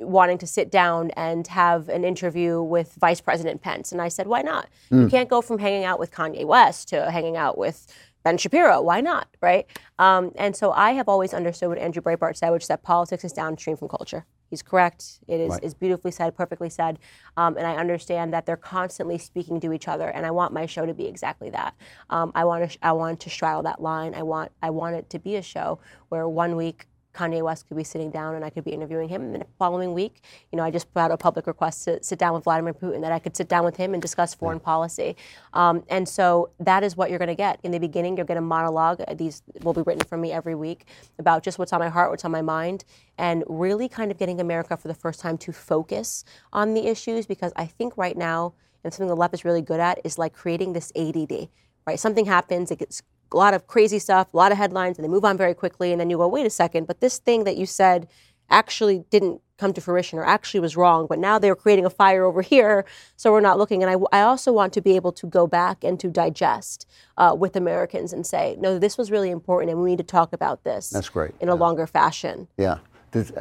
wanting 0.00 0.38
to 0.38 0.48
sit 0.48 0.68
down 0.68 1.12
and 1.12 1.46
have 1.46 1.88
an 1.88 2.04
interview 2.04 2.60
with 2.60 2.94
Vice 2.94 3.20
President 3.20 3.62
Pence. 3.62 3.92
And 3.92 4.02
I 4.02 4.08
said, 4.08 4.26
why 4.26 4.42
not? 4.42 4.68
You 5.02 5.08
can't 5.08 5.28
go 5.28 5.40
from 5.40 5.60
hanging 5.60 5.84
out 5.84 6.00
with 6.00 6.10
Kanye 6.10 6.44
West 6.44 6.88
to 6.88 7.08
hanging 7.08 7.36
out 7.36 7.56
with 7.56 7.86
Ben 8.24 8.38
Shapiro. 8.38 8.80
Why 8.82 9.00
not? 9.00 9.28
Right? 9.40 9.66
Um, 9.98 10.32
and 10.36 10.54
so 10.54 10.72
I 10.72 10.92
have 10.92 11.08
always 11.08 11.34
understood 11.34 11.68
what 11.68 11.78
Andrew 11.78 12.02
Breitbart 12.02 12.36
said, 12.36 12.50
which 12.50 12.62
is 12.62 12.68
that 12.68 12.82
politics 12.82 13.24
is 13.24 13.32
downstream 13.32 13.76
from 13.76 13.88
culture. 13.88 14.24
He's 14.48 14.62
correct. 14.62 15.20
It 15.26 15.40
is, 15.40 15.50
Right. 15.52 15.64
is 15.64 15.72
beautifully 15.72 16.10
said, 16.10 16.36
perfectly 16.36 16.68
said. 16.68 16.98
Um, 17.38 17.56
and 17.56 17.66
I 17.66 17.76
understand 17.76 18.34
that 18.34 18.44
they're 18.44 18.56
constantly 18.58 19.16
speaking 19.16 19.60
to 19.60 19.72
each 19.72 19.88
other. 19.88 20.08
And 20.08 20.26
I 20.26 20.30
want 20.30 20.52
my 20.52 20.66
show 20.66 20.84
to 20.84 20.92
be 20.92 21.06
exactly 21.06 21.48
that. 21.50 21.74
Um, 22.10 22.32
I 22.34 22.44
want 22.44 22.70
to, 22.70 22.78
I 22.82 22.92
want 22.92 23.18
to 23.20 23.30
straddle 23.30 23.62
that 23.62 23.80
line. 23.80 24.14
I 24.14 24.22
want, 24.22 24.52
I 24.62 24.68
want 24.68 24.96
it 24.96 25.08
to 25.10 25.18
be 25.18 25.36
a 25.36 25.42
show 25.42 25.78
where 26.10 26.28
one 26.28 26.54
week 26.54 26.86
Kanye 27.14 27.42
West 27.42 27.68
could 27.68 27.76
be 27.76 27.84
sitting 27.84 28.10
down 28.10 28.34
and 28.34 28.44
I 28.44 28.50
could 28.50 28.64
be 28.64 28.70
interviewing 28.70 29.08
him. 29.08 29.22
And 29.22 29.34
the 29.34 29.46
following 29.58 29.92
week, 29.92 30.22
you 30.50 30.56
know, 30.56 30.64
I 30.64 30.70
just 30.70 30.92
put 30.92 31.00
out 31.00 31.10
a 31.10 31.16
public 31.16 31.46
request 31.46 31.84
to 31.84 32.02
sit 32.02 32.18
down 32.18 32.34
with 32.34 32.44
Vladimir 32.44 32.72
Putin 32.72 33.00
that 33.02 33.12
I 33.12 33.18
could 33.18 33.36
sit 33.36 33.48
down 33.48 33.64
with 33.64 33.76
him 33.76 33.92
and 33.92 34.02
discuss 34.02 34.34
foreign 34.34 34.58
yeah. 34.58 34.64
policy. 34.64 35.16
Um, 35.52 35.84
and 35.88 36.08
so 36.08 36.50
that 36.60 36.82
is 36.82 36.96
what 36.96 37.10
you're 37.10 37.18
going 37.18 37.28
to 37.28 37.34
get. 37.34 37.60
In 37.62 37.70
the 37.70 37.78
beginning, 37.78 38.16
you'll 38.16 38.26
get 38.26 38.36
a 38.36 38.42
monologue. 38.42 39.02
These 39.16 39.42
will 39.62 39.74
be 39.74 39.82
written 39.82 40.06
from 40.06 40.20
me 40.20 40.32
every 40.32 40.54
week 40.54 40.86
about 41.18 41.42
just 41.42 41.58
what's 41.58 41.72
on 41.72 41.80
my 41.80 41.88
heart, 41.88 42.10
what's 42.10 42.24
on 42.24 42.30
my 42.30 42.42
mind, 42.42 42.84
and 43.18 43.44
really 43.46 43.88
kind 43.88 44.10
of 44.10 44.18
getting 44.18 44.40
America 44.40 44.76
for 44.76 44.88
the 44.88 44.94
first 44.94 45.20
time 45.20 45.38
to 45.38 45.52
focus 45.52 46.24
on 46.52 46.74
the 46.74 46.86
issues 46.86 47.26
because 47.26 47.52
I 47.56 47.66
think 47.66 47.96
right 47.96 48.16
now, 48.16 48.54
and 48.84 48.92
something 48.92 49.08
the 49.08 49.16
left 49.16 49.34
is 49.34 49.44
really 49.44 49.62
good 49.62 49.80
at, 49.80 50.00
is 50.04 50.18
like 50.18 50.32
creating 50.32 50.72
this 50.72 50.92
ADD 50.96 51.48
right? 51.86 51.98
Something 51.98 52.26
happens, 52.26 52.70
it 52.70 52.78
gets 52.78 53.02
a 53.32 53.36
lot 53.36 53.54
of 53.54 53.66
crazy 53.66 53.98
stuff, 53.98 54.32
a 54.32 54.36
lot 54.36 54.52
of 54.52 54.58
headlines, 54.58 54.98
and 54.98 55.04
they 55.04 55.08
move 55.08 55.24
on 55.24 55.36
very 55.36 55.54
quickly. 55.54 55.92
And 55.92 56.00
then 56.00 56.10
you 56.10 56.16
go, 56.16 56.28
wait 56.28 56.46
a 56.46 56.50
second, 56.50 56.86
but 56.86 57.00
this 57.00 57.18
thing 57.18 57.44
that 57.44 57.56
you 57.56 57.66
said 57.66 58.08
actually 58.50 59.04
didn't 59.10 59.40
come 59.58 59.72
to 59.72 59.80
fruition 59.80 60.18
or 60.18 60.24
actually 60.24 60.60
was 60.60 60.76
wrong, 60.76 61.06
but 61.08 61.18
now 61.18 61.38
they're 61.38 61.54
creating 61.54 61.86
a 61.86 61.90
fire 61.90 62.24
over 62.24 62.42
here, 62.54 62.84
so 63.16 63.32
we're 63.32 63.40
not 63.40 63.58
looking. 63.58 63.82
And 63.82 63.90
I, 63.90 64.18
I 64.18 64.22
also 64.22 64.52
want 64.52 64.72
to 64.74 64.80
be 64.80 64.96
able 64.96 65.12
to 65.12 65.26
go 65.26 65.46
back 65.46 65.84
and 65.84 65.98
to 66.00 66.08
digest 66.08 66.86
uh, 67.16 67.34
with 67.38 67.56
Americans 67.56 68.12
and 68.12 68.26
say, 68.26 68.56
no, 68.58 68.78
this 68.78 68.98
was 68.98 69.10
really 69.10 69.30
important 69.30 69.70
and 69.70 69.80
we 69.80 69.90
need 69.90 69.98
to 69.98 70.04
talk 70.04 70.32
about 70.32 70.64
this. 70.64 70.90
That's 70.90 71.08
great. 71.08 71.32
In 71.40 71.48
a 71.48 71.54
longer 71.54 71.86
fashion. 71.86 72.48
Yeah. 72.56 72.78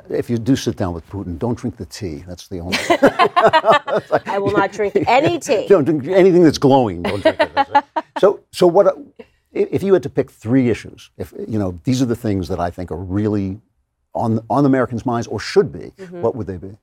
If 0.09 0.29
you 0.29 0.37
do 0.37 0.57
sit 0.57 0.75
down 0.75 0.93
with 0.93 1.09
Putin, 1.09 1.39
don't 1.39 1.57
drink 1.57 1.77
the 1.77 1.85
tea. 1.85 2.25
That's 2.27 2.49
the 2.49 2.59
only. 2.59 2.77
I 4.33 4.37
will 4.37 4.51
not 4.51 4.73
drink 4.73 4.93
any 5.07 5.39
tea. 5.39 5.65
don't 5.67 5.85
drink 5.85 6.07
anything 6.07 6.43
that's 6.43 6.57
glowing. 6.57 7.03
Don't 7.03 7.21
drink 7.21 7.37
it. 7.39 7.85
So, 8.19 8.41
so 8.51 8.67
what? 8.67 8.97
If 9.51 9.83
you 9.83 9.93
had 9.93 10.03
to 10.03 10.09
pick 10.09 10.31
three 10.31 10.69
issues, 10.69 11.11
if 11.17 11.33
you 11.47 11.59
know 11.59 11.79
these 11.83 12.01
are 12.01 12.05
the 12.05 12.15
things 12.15 12.47
that 12.47 12.59
I 12.59 12.69
think 12.69 12.91
are 12.91 12.97
really 12.97 13.59
on 14.13 14.39
on 14.49 14.65
Americans' 14.65 15.05
minds 15.05 15.27
or 15.27 15.39
should 15.39 15.71
be, 15.71 15.91
mm-hmm. 15.97 16.21
what 16.21 16.35
would 16.35 16.47
they 16.47 16.57
be? 16.57 16.77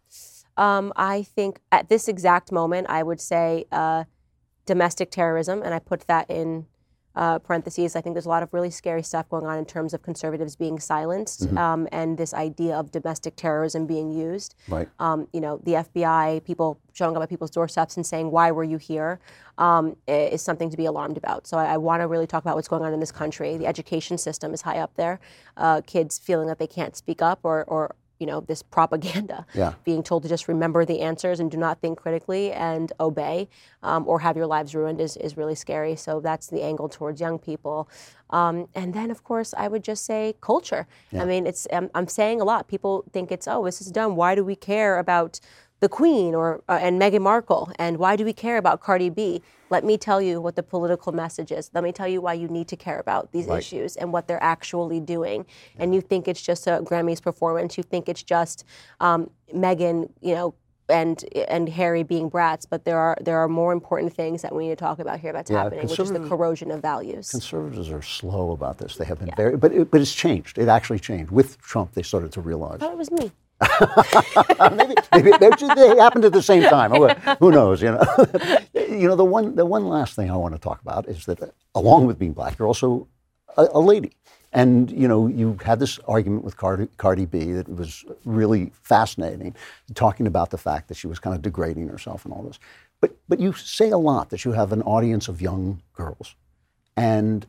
Um, 0.56 0.92
I 0.96 1.22
think 1.22 1.60
at 1.70 1.88
this 1.88 2.08
exact 2.08 2.50
moment, 2.50 2.88
I 2.90 3.02
would 3.02 3.20
say 3.20 3.66
uh, 3.70 4.04
domestic 4.66 5.10
terrorism, 5.10 5.62
and 5.62 5.72
I 5.72 5.78
put 5.78 6.00
that 6.08 6.28
in 6.30 6.66
uh, 7.18 7.36
parentheses, 7.40 7.96
I 7.96 8.00
think 8.00 8.14
there's 8.14 8.26
a 8.26 8.28
lot 8.28 8.44
of 8.44 8.54
really 8.54 8.70
scary 8.70 9.02
stuff 9.02 9.28
going 9.28 9.44
on 9.44 9.58
in 9.58 9.64
terms 9.64 9.92
of 9.92 10.02
conservatives 10.02 10.54
being 10.54 10.78
silenced 10.78 11.46
mm-hmm. 11.46 11.58
um, 11.58 11.88
and 11.90 12.16
this 12.16 12.32
idea 12.32 12.76
of 12.76 12.92
domestic 12.92 13.34
terrorism 13.34 13.86
being 13.88 14.12
used. 14.12 14.54
Right. 14.68 14.88
Um, 15.00 15.26
you 15.32 15.40
know, 15.40 15.60
the 15.64 15.72
FBI, 15.72 16.44
people 16.44 16.78
showing 16.92 17.16
up 17.16 17.22
at 17.22 17.28
people's 17.28 17.50
doorsteps 17.50 17.96
and 17.96 18.06
saying, 18.06 18.30
"Why 18.30 18.52
were 18.52 18.62
you 18.62 18.78
here?" 18.78 19.18
Um, 19.58 19.96
is 20.06 20.42
something 20.42 20.70
to 20.70 20.76
be 20.76 20.84
alarmed 20.84 21.16
about. 21.16 21.48
So 21.48 21.58
I, 21.58 21.74
I 21.74 21.76
want 21.76 22.02
to 22.02 22.06
really 22.06 22.28
talk 22.28 22.44
about 22.44 22.54
what's 22.54 22.68
going 22.68 22.84
on 22.84 22.92
in 22.92 23.00
this 23.00 23.10
country. 23.10 23.56
The 23.56 23.66
education 23.66 24.16
system 24.16 24.54
is 24.54 24.62
high 24.62 24.78
up 24.78 24.94
there. 24.94 25.18
Uh, 25.56 25.80
kids 25.84 26.20
feeling 26.20 26.46
that 26.46 26.60
they 26.60 26.68
can't 26.68 26.94
speak 26.94 27.20
up 27.20 27.40
or, 27.42 27.64
or 27.64 27.96
you 28.18 28.26
know 28.26 28.40
this 28.40 28.62
propaganda 28.62 29.46
yeah. 29.54 29.74
being 29.84 30.02
told 30.02 30.22
to 30.22 30.28
just 30.28 30.48
remember 30.48 30.84
the 30.84 31.00
answers 31.00 31.40
and 31.40 31.50
do 31.50 31.56
not 31.56 31.80
think 31.80 31.98
critically 31.98 32.52
and 32.52 32.92
obey 33.00 33.48
um, 33.82 34.06
or 34.06 34.20
have 34.20 34.36
your 34.36 34.46
lives 34.46 34.74
ruined 34.74 35.00
is, 35.00 35.16
is 35.16 35.36
really 35.36 35.54
scary. 35.54 35.96
So 35.96 36.20
that's 36.20 36.48
the 36.48 36.62
angle 36.62 36.88
towards 36.88 37.20
young 37.20 37.38
people. 37.38 37.88
Um, 38.30 38.68
and 38.74 38.92
then 38.92 39.10
of 39.10 39.24
course 39.24 39.54
i 39.56 39.68
would 39.68 39.82
just 39.82 40.04
say 40.04 40.34
culture. 40.40 40.86
Yeah. 41.10 41.22
i 41.22 41.24
mean 41.24 41.46
it's 41.46 41.66
I'm, 41.72 41.90
I'm 41.94 42.08
saying 42.08 42.40
a 42.40 42.44
lot. 42.44 42.68
People 42.68 43.04
think 43.12 43.32
it's 43.32 43.48
oh 43.48 43.64
this 43.64 43.80
is 43.80 43.90
dumb. 43.90 44.16
Why 44.16 44.34
do 44.34 44.44
we 44.44 44.56
care 44.56 44.98
about 44.98 45.40
the 45.80 45.88
Queen 45.88 46.34
or 46.34 46.62
uh, 46.68 46.78
and 46.80 47.00
Meghan 47.00 47.22
Markle, 47.22 47.70
and 47.78 47.98
why 47.98 48.16
do 48.16 48.24
we 48.24 48.32
care 48.32 48.56
about 48.56 48.80
Cardi 48.80 49.10
B? 49.10 49.42
Let 49.70 49.84
me 49.84 49.98
tell 49.98 50.20
you 50.20 50.40
what 50.40 50.56
the 50.56 50.62
political 50.62 51.12
message 51.12 51.52
is. 51.52 51.70
Let 51.74 51.84
me 51.84 51.92
tell 51.92 52.08
you 52.08 52.20
why 52.20 52.32
you 52.32 52.48
need 52.48 52.68
to 52.68 52.76
care 52.76 52.98
about 52.98 53.32
these 53.32 53.46
right. 53.46 53.58
issues 53.58 53.96
and 53.96 54.12
what 54.12 54.26
they're 54.26 54.42
actually 54.42 54.98
doing. 54.98 55.44
Yeah. 55.76 55.82
And 55.82 55.94
you 55.94 56.00
think 56.00 56.26
it's 56.26 56.42
just 56.42 56.66
a 56.66 56.80
Grammys 56.82 57.22
performance. 57.22 57.76
You 57.76 57.82
think 57.82 58.08
it's 58.08 58.22
just 58.22 58.64
um, 59.00 59.30
Meghan, 59.54 60.10
you 60.20 60.34
know, 60.34 60.54
and 60.88 61.24
and 61.48 61.68
Harry 61.68 62.02
being 62.02 62.28
brats, 62.28 62.66
but 62.66 62.84
there 62.84 62.98
are 62.98 63.16
there 63.20 63.38
are 63.38 63.48
more 63.48 63.72
important 63.72 64.12
things 64.12 64.42
that 64.42 64.54
we 64.54 64.68
need 64.68 64.70
to 64.70 64.76
talk 64.76 64.98
about 64.98 65.20
here 65.20 65.32
that's 65.32 65.50
yeah, 65.50 65.64
happening, 65.64 65.86
which 65.86 65.98
is 65.98 66.10
the 66.10 66.26
corrosion 66.28 66.70
of 66.70 66.80
values. 66.80 67.30
Conservatives 67.30 67.90
are 67.90 68.02
slow 68.02 68.52
about 68.52 68.78
this. 68.78 68.96
They 68.96 69.04
have 69.04 69.18
been 69.18 69.28
yeah. 69.28 69.34
very, 69.36 69.56
but 69.56 69.72
it, 69.72 69.90
but 69.90 70.00
it's 70.00 70.14
changed. 70.14 70.58
It 70.58 70.68
actually 70.68 70.98
changed 70.98 71.30
with 71.30 71.60
Trump. 71.60 71.92
They 71.92 72.02
started 72.02 72.32
to 72.32 72.40
realize. 72.40 72.78
Oh, 72.80 72.90
it 72.90 72.98
was 72.98 73.10
me. 73.10 73.32
maybe, 74.76 74.94
maybe, 75.12 75.32
they 75.40 75.96
happened 75.96 76.24
at 76.24 76.32
the 76.32 76.42
same 76.42 76.62
time. 76.62 76.92
Who 77.38 77.50
knows? 77.50 77.82
You 77.82 77.92
know, 77.92 78.04
you 78.74 79.08
know. 79.08 79.16
The 79.16 79.24
one, 79.24 79.56
the 79.56 79.66
one 79.66 79.88
last 79.88 80.14
thing 80.14 80.30
I 80.30 80.36
want 80.36 80.54
to 80.54 80.60
talk 80.60 80.80
about 80.80 81.08
is 81.08 81.26
that, 81.26 81.42
uh, 81.42 81.46
along 81.74 82.06
with 82.06 82.18
being 82.18 82.32
black, 82.32 82.58
you're 82.58 82.68
also 82.68 83.08
a, 83.56 83.66
a 83.72 83.80
lady. 83.80 84.12
And 84.52 84.90
you 84.90 85.08
know, 85.08 85.26
you 85.26 85.58
had 85.64 85.80
this 85.80 85.98
argument 86.06 86.44
with 86.44 86.56
Cardi, 86.56 86.88
Cardi 86.96 87.26
B 87.26 87.52
that 87.52 87.68
was 87.68 88.04
really 88.24 88.72
fascinating, 88.82 89.54
talking 89.94 90.26
about 90.26 90.50
the 90.50 90.58
fact 90.58 90.88
that 90.88 90.96
she 90.96 91.06
was 91.06 91.18
kind 91.18 91.34
of 91.34 91.42
degrading 91.42 91.88
herself 91.88 92.24
and 92.24 92.32
all 92.32 92.42
this. 92.44 92.58
But 93.00 93.16
but 93.28 93.40
you 93.40 93.52
say 93.52 93.90
a 93.90 93.98
lot 93.98 94.30
that 94.30 94.44
you 94.44 94.52
have 94.52 94.72
an 94.72 94.82
audience 94.82 95.28
of 95.28 95.42
young 95.42 95.82
girls, 95.94 96.34
and 96.96 97.44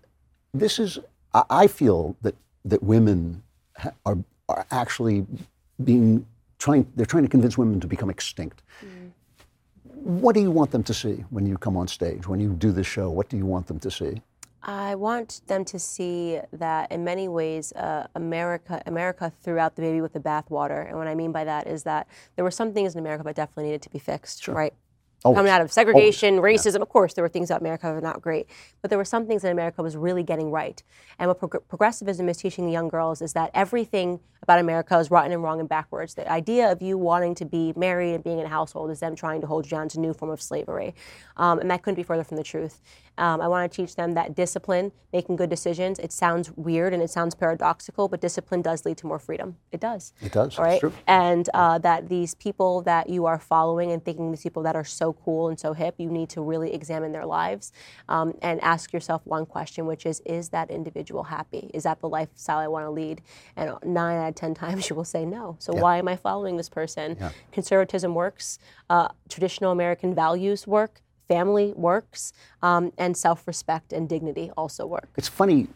this 0.54 0.80
is 0.80 1.00
I, 1.34 1.44
I 1.50 1.68
feel 1.68 2.16
that 2.22 2.36
that 2.66 2.84
women 2.84 3.44
are 4.06 4.18
are 4.50 4.66
actually 4.72 5.26
being 5.84 6.26
trying 6.58 6.86
they're 6.96 7.06
trying 7.06 7.24
to 7.24 7.30
convince 7.30 7.58
women 7.58 7.80
to 7.80 7.88
become 7.88 8.10
extinct. 8.10 8.62
Mm. 8.84 9.12
What 9.84 10.34
do 10.34 10.42
you 10.42 10.52
want 10.52 10.72
them 10.72 10.84
to 10.84 10.94
see 10.94 11.26
when 11.30 11.46
you 11.46 11.58
come 11.58 11.76
on 11.76 11.88
stage, 11.88 12.28
when 12.28 12.40
you 12.40 12.54
do 12.54 12.72
this 12.72 12.88
show? 12.88 13.10
What 13.10 13.30
do 13.30 13.38
you 13.38 13.46
want 13.46 13.68
them 13.68 13.80
to 13.80 13.92
see? 13.92 14.22
I 14.62 14.96
want 14.96 15.42
them 15.48 15.64
to 15.66 15.80
see 15.80 16.40
that 16.52 16.92
in 16.92 17.04
many 17.04 17.28
ways, 17.28 17.72
uh, 17.74 18.08
America, 18.16 18.82
America 18.86 19.32
threw 19.42 19.58
out 19.58 19.76
the 19.76 19.82
baby 19.82 20.02
with 20.02 20.14
the 20.14 20.20
bathwater. 20.20 20.88
And 20.88 20.98
what 20.98 21.08
I 21.08 21.16
mean 21.16 21.32
by 21.32 21.46
that 21.46 21.66
is 21.68 21.84
that 21.84 22.08
there 22.36 22.44
were 22.44 22.52
some 22.52 22.74
things 22.74 22.94
in 22.94 23.00
America 23.00 23.24
that 23.24 23.36
definitely 23.36 23.66
needed 23.66 23.82
to 23.84 23.90
be 23.90 24.00
fixed, 24.00 24.44
sure. 24.44 24.56
right? 24.56 24.74
Always. 25.26 25.38
coming 25.38 25.52
out 25.52 25.62
of 25.62 25.72
segregation, 25.72 26.36
Always. 26.38 26.62
racism. 26.62 26.76
Yeah. 26.78 26.82
Of 26.84 26.90
course, 26.90 27.14
there 27.14 27.24
were 27.24 27.30
things 27.30 27.50
about 27.50 27.62
America 27.62 27.88
that 27.88 27.94
were 27.94 28.02
not 28.02 28.22
great, 28.22 28.48
but 28.82 28.90
there 28.90 28.98
were 28.98 29.06
some 29.06 29.28
things 29.28 29.42
that 29.42 29.52
America 29.52 29.84
was 29.84 29.98
really 29.98 30.24
getting 30.24 30.50
right. 30.50 30.82
And 31.20 31.28
what 31.28 31.40
prog- 31.40 31.68
progressivism 31.68 32.30
is 32.30 32.38
teaching 32.38 32.66
the 32.66 32.72
young 32.72 32.88
girls 32.88 33.22
is 33.22 33.34
that 33.34 33.52
everything 33.54 34.22
about 34.42 34.60
America 34.60 34.98
is 34.98 35.12
rotten 35.12 35.34
and 35.34 35.44
wrong 35.44 35.60
and 35.60 35.68
backwards. 35.68 36.14
The 36.14 36.32
idea 36.32 36.72
of 36.72 36.82
you 36.82 36.98
wanting 36.98 37.36
to 37.36 37.46
be 37.46 37.74
married 37.76 38.14
and 38.16 38.24
being 38.24 38.40
in 38.40 38.46
a 38.46 38.50
household 38.50 38.90
is 38.92 39.02
them 39.02 39.14
trying 39.16 39.42
to 39.42 39.48
hold 39.48 39.66
you 39.66 39.72
down 39.72 39.90
to 39.90 39.98
a 39.98 40.02
new 40.02 40.14
form 40.14 40.32
of 40.32 40.42
slavery, 40.42 40.96
um, 41.36 41.60
and 41.60 41.70
that 41.70 41.84
couldn't 41.84 41.96
be 41.96 42.04
further 42.04 42.24
from 42.24 42.38
the 42.38 42.44
truth. 42.44 42.80
Um, 43.18 43.42
I 43.42 43.50
want 43.50 43.70
to 43.70 43.76
teach 43.76 43.96
them 43.98 44.14
that 44.14 44.34
discipline, 44.34 44.94
making 45.12 45.36
good 45.36 45.50
decisions. 45.50 46.00
It 46.00 46.14
sounds 46.14 46.54
weird 46.56 46.94
and 46.94 47.04
it 47.04 47.10
sounds 47.10 47.36
paradoxical, 47.36 48.08
but 48.08 48.22
discipline 48.22 48.62
does 48.62 48.86
lead 48.86 48.98
to 49.00 49.08
more 49.08 49.20
freedom. 49.20 49.58
It 49.74 49.82
does. 49.82 50.14
It 50.22 50.32
does. 50.32 50.58
All 50.58 50.64
right. 50.64 50.82
And 51.06 51.50
uh, 51.54 51.80
that 51.80 52.08
these 52.08 52.34
people 52.36 52.82
that 52.84 53.10
you 53.10 53.26
are 53.26 53.38
following 53.38 53.92
and 53.92 54.04
thinking 54.06 54.32
these 54.32 54.42
people 54.44 54.64
that 54.64 54.78
are 54.78 54.86
so 54.86 55.09
cool 55.14 55.50
and 55.50 55.60
so 55.60 55.74
hip, 55.74 55.96
you 55.98 56.10
need 56.10 56.30
to 56.30 56.42
really 56.42 56.74
examine 56.74 57.12
their 57.12 57.26
lives 57.26 57.72
um, 58.08 58.34
and 58.42 58.62
ask 58.62 58.94
yourself 58.94 59.22
one 59.26 59.46
question, 59.46 59.86
which 59.86 60.06
is: 60.06 60.22
Is 60.26 60.50
that 60.50 60.70
individual 60.70 61.24
happy? 61.24 61.70
Is 61.74 61.84
that 61.84 62.00
the 62.00 62.10
lifestyle 62.10 62.60
I 62.60 62.68
want 62.68 62.86
to 62.86 62.92
lead? 62.92 63.22
And 63.56 63.74
nine 63.84 64.18
out 64.18 64.30
of 64.30 64.36
ten 64.36 64.54
times 64.66 64.90
you 64.90 64.96
will 64.96 65.04
say 65.04 65.26
no. 65.26 65.56
So 65.60 65.74
yeah. 65.74 65.82
why 65.82 65.98
am 65.98 66.08
I 66.08 66.16
following 66.16 66.58
this 66.58 66.70
person? 66.70 67.18
Yeah. 67.20 67.32
Conservatism 67.52 68.14
works. 68.14 68.60
Uh, 68.90 69.10
traditional 69.30 69.72
American 69.72 70.16
values 70.16 70.66
work 70.66 71.02
family 71.30 71.74
works, 71.78 72.34
um, 72.62 72.92
and 72.98 73.16
self 73.16 73.48
respect 73.48 73.94
and 73.94 74.10
dignity 74.10 74.52
also 74.58 74.86
work. 74.86 75.08
It's 75.16 75.30
funny. 75.30 75.68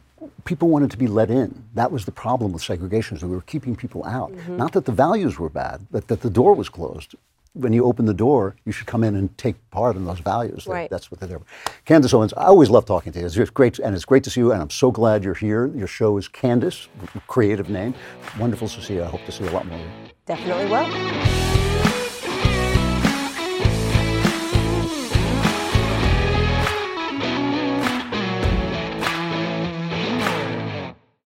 People 0.45 0.69
wanted 0.69 0.89
to 0.91 0.97
be 0.97 1.07
let 1.07 1.29
in. 1.29 1.65
That 1.73 1.91
was 1.91 2.05
the 2.05 2.11
problem 2.11 2.53
with 2.53 2.63
segregation, 2.63 3.17
is 3.17 3.23
we 3.23 3.35
were 3.35 3.41
keeping 3.41 3.75
people 3.75 4.05
out. 4.05 4.31
Mm-hmm. 4.31 4.57
Not 4.57 4.71
that 4.71 4.85
the 4.85 4.91
values 4.91 5.37
were 5.37 5.49
bad, 5.49 5.85
but 5.91 6.07
that 6.07 6.21
the 6.21 6.29
door 6.29 6.53
was 6.55 6.69
closed 6.69 7.15
when 7.53 7.71
you 7.71 7.85
open 7.85 8.05
the 8.05 8.13
door, 8.13 8.55
you 8.65 8.71
should 8.71 8.87
come 8.87 9.03
in 9.03 9.15
and 9.15 9.35
take 9.37 9.55
part 9.69 9.95
in 9.95 10.05
those 10.05 10.19
values. 10.19 10.65
Right. 10.67 10.89
That's 10.89 11.11
what 11.11 11.19
they're 11.19 11.29
there. 11.29 11.39
For. 11.39 11.45
Candace 11.85 12.13
Owens, 12.13 12.33
I 12.33 12.45
always 12.45 12.69
love 12.69 12.85
talking 12.85 13.13
to 13.13 13.19
you. 13.19 13.25
It's 13.25 13.49
great, 13.51 13.79
and 13.79 13.95
it's 13.95 14.05
great 14.05 14.23
to 14.23 14.29
see 14.29 14.41
you. 14.41 14.51
And 14.51 14.61
I'm 14.61 14.69
so 14.69 14.91
glad 14.91 15.23
you're 15.23 15.33
here. 15.33 15.67
Your 15.67 15.87
show 15.87 16.17
is 16.17 16.27
Candace, 16.27 16.87
creative 17.27 17.69
name. 17.69 17.93
Wonderful 18.39 18.67
to 18.67 18.81
see 18.81 18.95
you. 18.95 19.03
I 19.03 19.07
hope 19.07 19.23
to 19.25 19.31
see 19.31 19.45
a 19.45 19.51
lot 19.51 19.67
more. 19.67 19.79
Definitely 20.25 20.65
will. 20.65 21.52